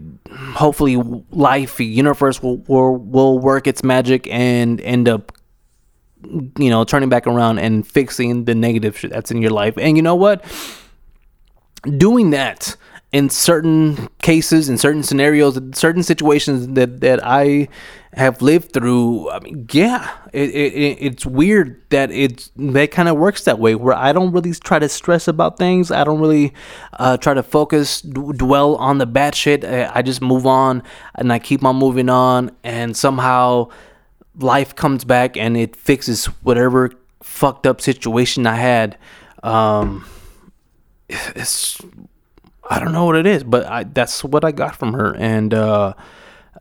[0.53, 0.95] hopefully
[1.31, 5.31] life universe will, will will work its magic and end up
[6.57, 9.77] you know, turning back around and fixing the negative shit that's in your life.
[9.77, 10.43] And you know what?
[11.83, 12.75] Doing that
[13.13, 17.69] in certain cases, in certain scenarios, in certain situations that, that I
[18.13, 23.15] have lived through, I mean, yeah, it, it, it's weird that it's that kind of
[23.15, 23.75] works that way.
[23.75, 25.89] Where I don't really try to stress about things.
[25.89, 26.53] I don't really
[26.99, 29.63] uh, try to focus, d- dwell on the bad shit.
[29.63, 30.83] I, I just move on
[31.15, 33.69] and I keep on moving on, and somehow
[34.39, 36.91] life comes back and it fixes whatever
[37.23, 38.97] fucked up situation I had.
[39.43, 40.05] Um,
[41.09, 41.79] it's
[42.69, 45.53] I don't know what it is, but I, that's what I got from her, and
[45.53, 45.93] uh,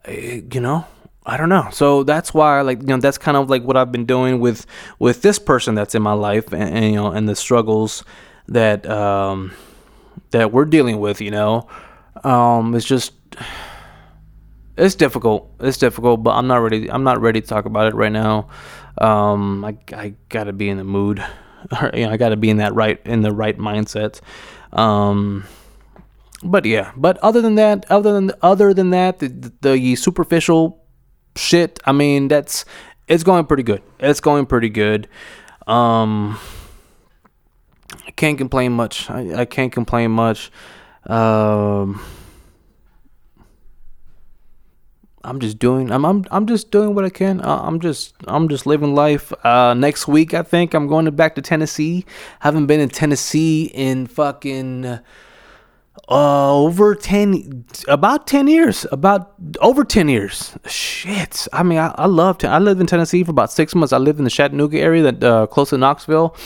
[0.08, 0.86] you know,
[1.24, 1.68] I don't know.
[1.72, 4.66] So that's why, like, you know, that's kind of like what I've been doing with
[5.00, 8.04] with this person that's in my life, and, and you know, and the struggles
[8.48, 9.52] that um,
[10.30, 11.20] that we're dealing with.
[11.20, 11.68] You know,
[12.22, 13.12] um, it's just
[14.76, 15.50] it's difficult.
[15.58, 16.88] It's difficult, but I'm not ready.
[16.88, 18.48] I'm not ready to talk about it right now.
[18.98, 21.24] Um, I I gotta be in the mood.
[21.94, 24.20] you know, I gotta be in that right in the right mindset.
[24.72, 25.44] Um,
[26.42, 30.82] but yeah, but other than that, other than other than that, the, the superficial
[31.36, 31.78] shit.
[31.84, 32.64] I mean, that's
[33.08, 33.82] it's going pretty good.
[34.00, 35.08] It's going pretty good.
[35.66, 36.38] Um,
[38.06, 39.10] I can't complain much.
[39.10, 40.50] I, I can't complain much.
[41.06, 42.00] Um,
[45.22, 45.90] I'm just doing.
[45.90, 46.04] I'm.
[46.04, 46.24] I'm.
[46.30, 47.40] I'm just doing what I can.
[47.40, 48.14] Uh, I'm just.
[48.28, 49.32] I'm just living life.
[49.44, 52.04] Uh, next week, I think I'm going to back to Tennessee.
[52.40, 55.00] Haven't been in Tennessee in fucking
[56.08, 60.56] uh, over 10 about 10 years about over 10 years.
[60.66, 61.48] Shit.
[61.52, 63.92] I mean i, I love i lived in tennessee for about six months.
[63.92, 66.36] I lived in the chattanooga area that uh, close to knoxville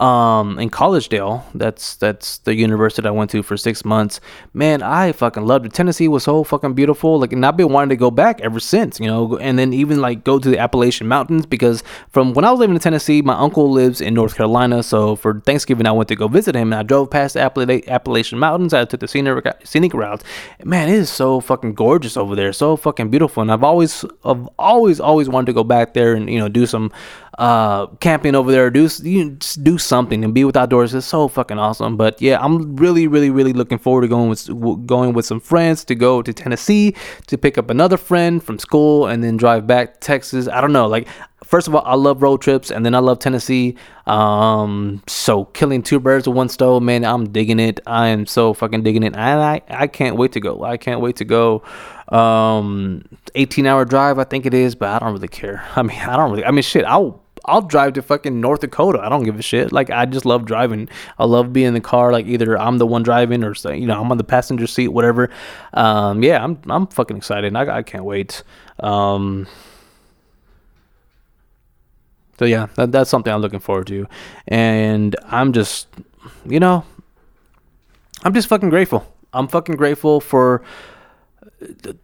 [0.00, 1.42] um, in Collegedale.
[1.54, 4.20] That's that's the university I went to for six months.
[4.52, 5.72] Man, I fucking loved it.
[5.72, 7.18] Tennessee was so fucking beautiful.
[7.18, 8.98] Like, and I've been wanting to go back ever since.
[8.98, 12.50] You know, and then even like go to the Appalachian Mountains because from when I
[12.50, 14.82] was living in Tennessee, my uncle lives in North Carolina.
[14.82, 18.38] So for Thanksgiving, I went to go visit him, and I drove past the Appalachian
[18.38, 18.74] Mountains.
[18.74, 20.24] I took the scenic scenic routes.
[20.64, 22.52] Man, it is so fucking gorgeous over there.
[22.52, 26.28] So fucking beautiful, and I've always, I've always, always wanted to go back there and
[26.28, 26.92] you know do some
[27.38, 29.30] uh, camping over there, do you
[29.62, 31.96] do something and be with outdoors is so fucking awesome.
[31.96, 35.84] But yeah, I'm really, really, really looking forward to going with going with some friends
[35.86, 36.94] to go to Tennessee
[37.26, 40.48] to pick up another friend from school and then drive back to Texas.
[40.48, 41.08] I don't know, like
[41.44, 43.76] first of all, I love road trips, and then I love Tennessee.
[44.06, 47.80] Um, so killing two birds with one stone, man, I'm digging it.
[47.86, 50.64] I am so fucking digging it, and I I can't wait to go.
[50.64, 51.62] I can't wait to go.
[52.08, 53.02] Um,
[53.34, 55.64] 18 hour drive, I think it is, but I don't really care.
[55.76, 56.44] I mean, I don't really.
[56.44, 59.00] I mean, shit, I'll I'll drive to fucking North Dakota.
[59.00, 59.72] I don't give a shit.
[59.72, 60.88] Like I just love driving.
[61.18, 62.12] I love being in the car.
[62.12, 65.30] Like either I'm the one driving or you know I'm on the passenger seat, whatever.
[65.72, 67.54] Um, yeah, I'm I'm fucking excited.
[67.54, 68.42] I I can't wait.
[68.80, 69.46] Um,
[72.38, 74.06] so yeah, that, that's something I'm looking forward to,
[74.48, 75.88] and I'm just,
[76.46, 76.84] you know,
[78.24, 79.06] I'm just fucking grateful.
[79.32, 80.62] I'm fucking grateful for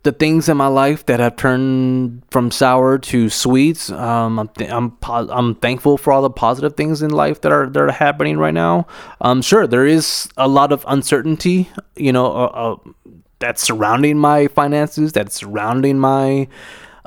[0.02, 3.90] the, things in my life that have turned from sour to sweet.
[3.90, 7.52] Um, I'm th- I'm po- I'm thankful for all the positive things in life that
[7.52, 8.86] are that are happening right now.
[9.20, 12.90] Um, sure, there is a lot of uncertainty, you know, uh, uh,
[13.38, 16.48] that's surrounding my finances, that's surrounding my,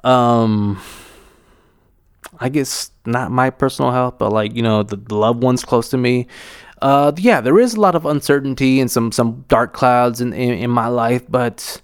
[0.04, 0.82] um,
[2.39, 5.89] I guess not my personal health, but like you know the, the loved ones close
[5.89, 6.28] to me.
[6.82, 10.51] Uh, yeah, there is a lot of uncertainty and some some dark clouds in, in,
[10.51, 11.82] in my life, but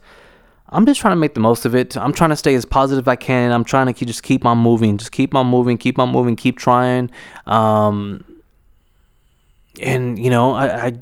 [0.71, 1.97] I'm just trying to make the most of it.
[1.97, 3.51] I'm trying to stay as positive as I can.
[3.51, 6.35] I'm trying to keep, just keep on moving, just keep on moving, keep on moving,
[6.35, 7.09] keep trying.
[7.47, 8.23] Um,
[9.81, 10.93] and you know, I, I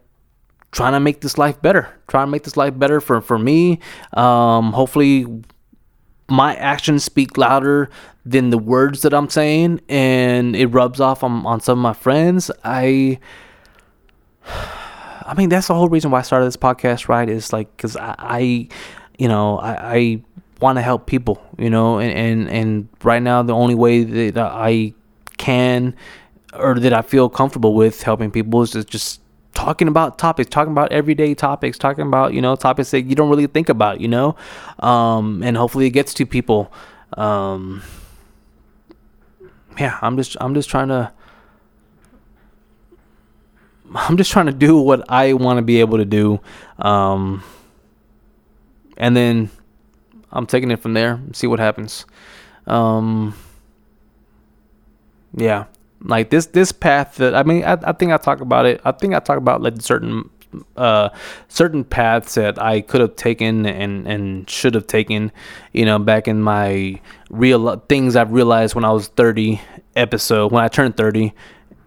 [0.72, 1.94] trying to make this life better.
[2.08, 3.80] Trying to make this life better for for me.
[4.14, 5.26] Um, hopefully,
[6.30, 7.90] my actions speak louder
[8.26, 11.94] than the words that I'm saying, and it rubs off on on some of my
[11.94, 12.50] friends.
[12.64, 13.20] I.
[15.30, 17.28] I mean, that's the whole reason why I started this podcast, right?
[17.28, 18.70] Is like because I, I
[19.18, 20.22] you know, I, I
[20.62, 24.52] want to help people, you know, and, and, and right now the only way that
[24.52, 24.94] I
[25.38, 25.96] can
[26.54, 29.22] or that I feel comfortable with helping people is just, just
[29.54, 33.30] talking about topics, talking about everyday topics, talking about, you know, topics that you don't
[33.30, 34.36] really think about, you know,
[34.80, 36.72] um, and hopefully it gets to people.
[37.14, 37.82] Um,
[39.80, 41.12] yeah, I'm just, I'm just trying to,
[43.96, 46.40] I'm just trying to do what I want to be able to do.
[46.80, 47.44] Um,
[48.98, 49.50] and then
[50.32, 51.20] I'm taking it from there.
[51.34, 52.06] See what happens.
[52.66, 53.34] Um,
[55.36, 55.66] yeah,
[56.02, 58.82] like this this path that I mean, I, I think I talk about it.
[58.84, 60.30] I think I talk about like certain
[60.76, 61.10] uh
[61.50, 65.32] certain paths that I could have taken and and should have taken.
[65.74, 69.62] You know, back in my real things I've realized when I was 30
[69.96, 71.34] episode when I turned 30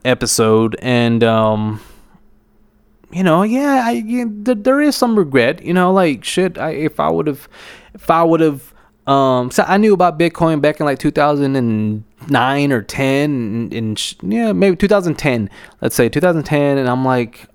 [0.04, 1.80] episode and um
[3.12, 5.62] you know, yeah, I, yeah, there is some regret.
[5.62, 6.58] You know, like shit.
[6.58, 7.48] I, if I would have,
[7.94, 8.72] if I would have,
[9.06, 14.52] um, so I knew about Bitcoin back in like 2009 or 10, and, and yeah,
[14.52, 15.50] maybe 2010.
[15.80, 17.48] Let's say 2010, and I'm like,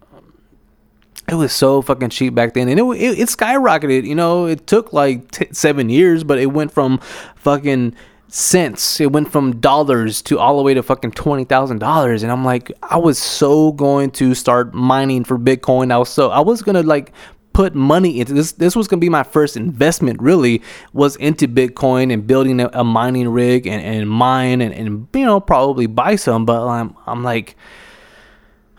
[1.28, 4.06] it was so fucking cheap back then, and it it, it skyrocketed.
[4.06, 7.00] You know, it took like t- seven years, but it went from
[7.36, 7.96] fucking
[8.28, 9.00] cents.
[9.00, 12.44] It went from dollars to all the way to fucking twenty thousand dollars, and I'm
[12.44, 15.92] like, I was so going to start mining for Bitcoin.
[15.92, 17.14] I was so I was gonna like
[17.54, 18.54] put money into this.
[18.54, 20.22] This was gonna be my first investment.
[20.22, 20.62] Really,
[20.94, 25.26] was into Bitcoin and building a, a mining rig and, and mine and, and you
[25.26, 26.46] know probably buy some.
[26.46, 27.56] But I'm I'm like.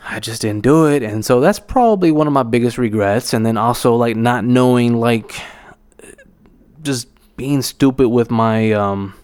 [0.09, 1.03] I just didn't do it.
[1.03, 3.35] And so that's probably one of my biggest regrets.
[3.35, 5.35] And then also like not knowing like
[6.83, 9.15] just being stupid with my um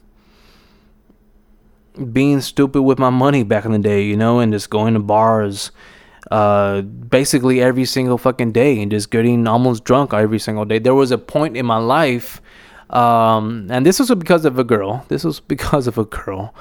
[2.12, 5.00] being stupid with my money back in the day, you know, and just going to
[5.00, 5.70] bars
[6.30, 10.78] uh basically every single fucking day and just getting almost drunk every single day.
[10.78, 12.40] There was a point in my life
[12.90, 15.04] um and this was because of a girl.
[15.08, 16.54] This was because of a girl.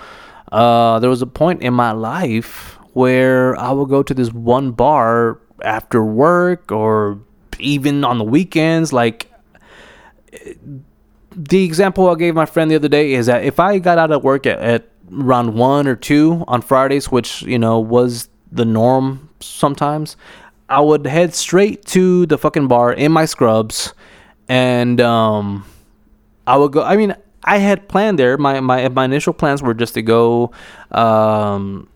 [0.52, 4.72] Uh there was a point in my life where I would go to this one
[4.72, 7.20] bar after work or
[7.60, 9.32] even on the weekends like
[11.36, 14.12] the example I gave my friend the other day is that if I got out
[14.12, 18.66] of work at, at around one or two on Fridays, which you know was the
[18.66, 20.18] norm sometimes,
[20.70, 23.94] I would head straight to the fucking bar in my scrubs,
[24.48, 25.66] and um,
[26.48, 26.84] I would go.
[26.84, 28.38] I mean, I had planned there.
[28.38, 30.52] My my my initial plans were just to go.
[30.92, 31.88] Um,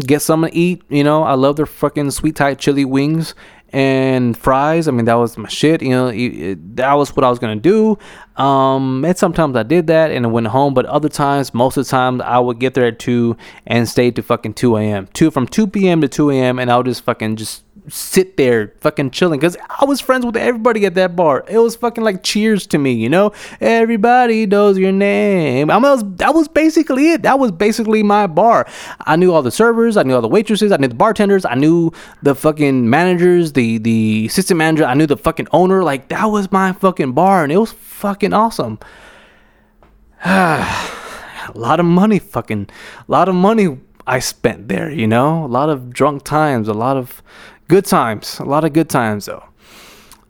[0.00, 0.82] get something to eat.
[0.88, 3.34] You know, I love their fucking sweet Thai chili wings
[3.72, 4.88] and fries.
[4.88, 5.82] I mean, that was my shit.
[5.82, 7.98] You know, it, that was what I was gonna do.
[8.36, 11.84] Um, and sometimes I did that and I went home, but other times, most of
[11.84, 13.36] the time, I would get there at two
[13.66, 15.08] and stay to fucking two a.m.
[15.12, 16.00] Two from two p.m.
[16.00, 16.58] to two a.m.
[16.58, 20.36] and I would just fucking just sit there fucking chilling because I was friends with
[20.36, 21.44] everybody at that bar.
[21.48, 23.32] It was fucking like cheers to me, you know?
[23.60, 25.70] Everybody knows your name.
[25.70, 27.22] I was, that was basically it.
[27.22, 28.66] That was basically my bar.
[29.00, 31.54] I knew all the servers, I knew all the waitresses, I knew the bartenders, I
[31.54, 35.84] knew the fucking managers, the, the assistant manager, I knew the fucking owner.
[35.84, 38.78] Like, that was my fucking bar and it was fucking awesome.
[40.24, 42.68] a lot of money, fucking,
[43.08, 45.44] a lot of money I spent there, you know?
[45.44, 47.22] A lot of drunk times, a lot of
[47.68, 49.44] good times, a lot of good times though.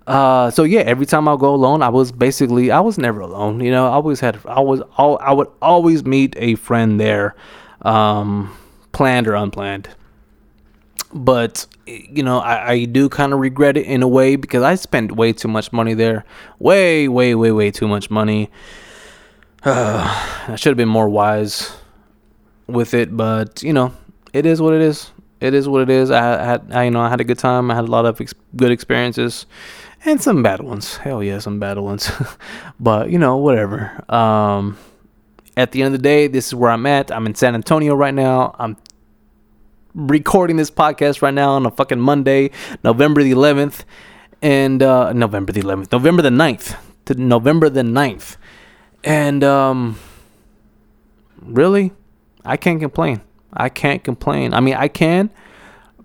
[0.07, 3.61] Uh, so yeah, every time I go alone, I was basically I was never alone.
[3.61, 7.35] You know, I always had I was all I would always meet a friend there,
[7.83, 8.57] um,
[8.93, 9.89] planned or unplanned.
[11.13, 14.77] But you know, I, I do kind of regret it in a way because I
[14.77, 16.25] spent way too much money there,
[16.59, 18.51] way, way, way, way too much money.
[19.65, 21.73] Uh, I should have been more wise
[22.69, 23.93] with it, but you know,
[24.33, 25.11] it is what it is
[25.41, 26.11] it is what it is.
[26.11, 27.71] I had, I, you know, I had a good time.
[27.71, 29.47] I had a lot of ex- good experiences,
[30.05, 30.97] and some bad ones.
[30.97, 32.11] Hell yeah, some bad ones.
[32.81, 34.05] but you know, whatever.
[34.13, 34.79] Um,
[35.57, 37.11] at the end of the day, this is where I'm at.
[37.11, 38.55] I'm in San Antonio right now.
[38.59, 38.77] I'm
[39.95, 42.51] recording this podcast right now on a fucking Monday,
[42.85, 43.85] November the 11th,
[44.43, 46.77] and uh, November the 11th, November the 9th
[47.07, 48.37] to November the 9th,
[49.05, 49.99] and um,
[51.41, 51.93] really,
[52.45, 53.23] I can't complain.
[53.53, 54.55] I can't complain.
[54.55, 55.31] I mean, I can,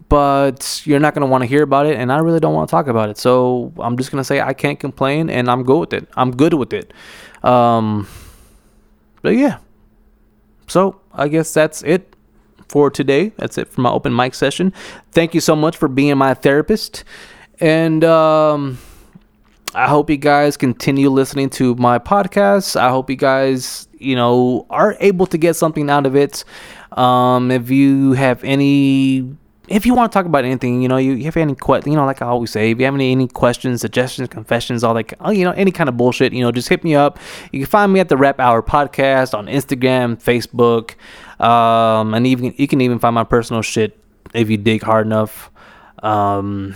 [0.10, 2.70] but you're not going to want to hear about it, and I really don't want
[2.70, 3.18] to talk about it.
[3.18, 6.10] So I'm just going to say I can't complain, and I'm good with it.
[6.16, 6.94] I'm good with it.
[7.44, 8.08] Um,
[9.22, 9.58] but yeah.
[10.68, 12.16] So I guess that's it
[12.68, 13.34] for today.
[13.38, 14.74] That's it for my open mic session.
[15.12, 17.04] Thank you so much for being my therapist.
[17.60, 18.80] And um,
[19.74, 22.76] I hope you guys continue listening to my podcast.
[22.76, 26.44] I hope you guys, you know, are able to get something out of it.
[26.92, 29.36] Um, if you have any
[29.72, 31.98] if you want to talk about anything, you know, you, you have any questions, you
[31.98, 35.14] know, like I always say, if you have any, any questions, suggestions, confessions, all that,
[35.22, 37.18] oh, you know, any kind of bullshit, you know, just hit me up.
[37.52, 40.96] You can find me at the Rap Hour Podcast on Instagram, Facebook,
[41.44, 43.98] um, and even you can even find my personal shit
[44.34, 45.50] if you dig hard enough.
[46.04, 46.76] Um,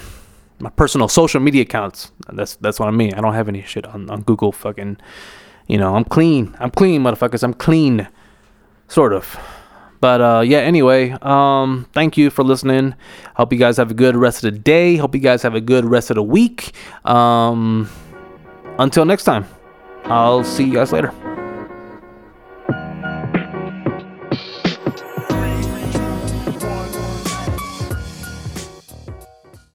[0.59, 2.11] my personal social media accounts.
[2.31, 3.13] That's that's what I mean.
[3.13, 4.51] I don't have any shit on, on Google.
[4.51, 4.97] Fucking,
[5.67, 6.55] you know, I'm clean.
[6.59, 7.43] I'm clean, motherfuckers.
[7.43, 8.07] I'm clean,
[8.87, 9.37] sort of.
[10.01, 12.95] But uh, yeah, anyway, um, thank you for listening.
[13.35, 14.97] Hope you guys have a good rest of the day.
[14.97, 16.73] Hope you guys have a good rest of the week.
[17.05, 17.89] Um,
[18.77, 19.45] until next time,
[20.05, 21.13] I'll see you guys later.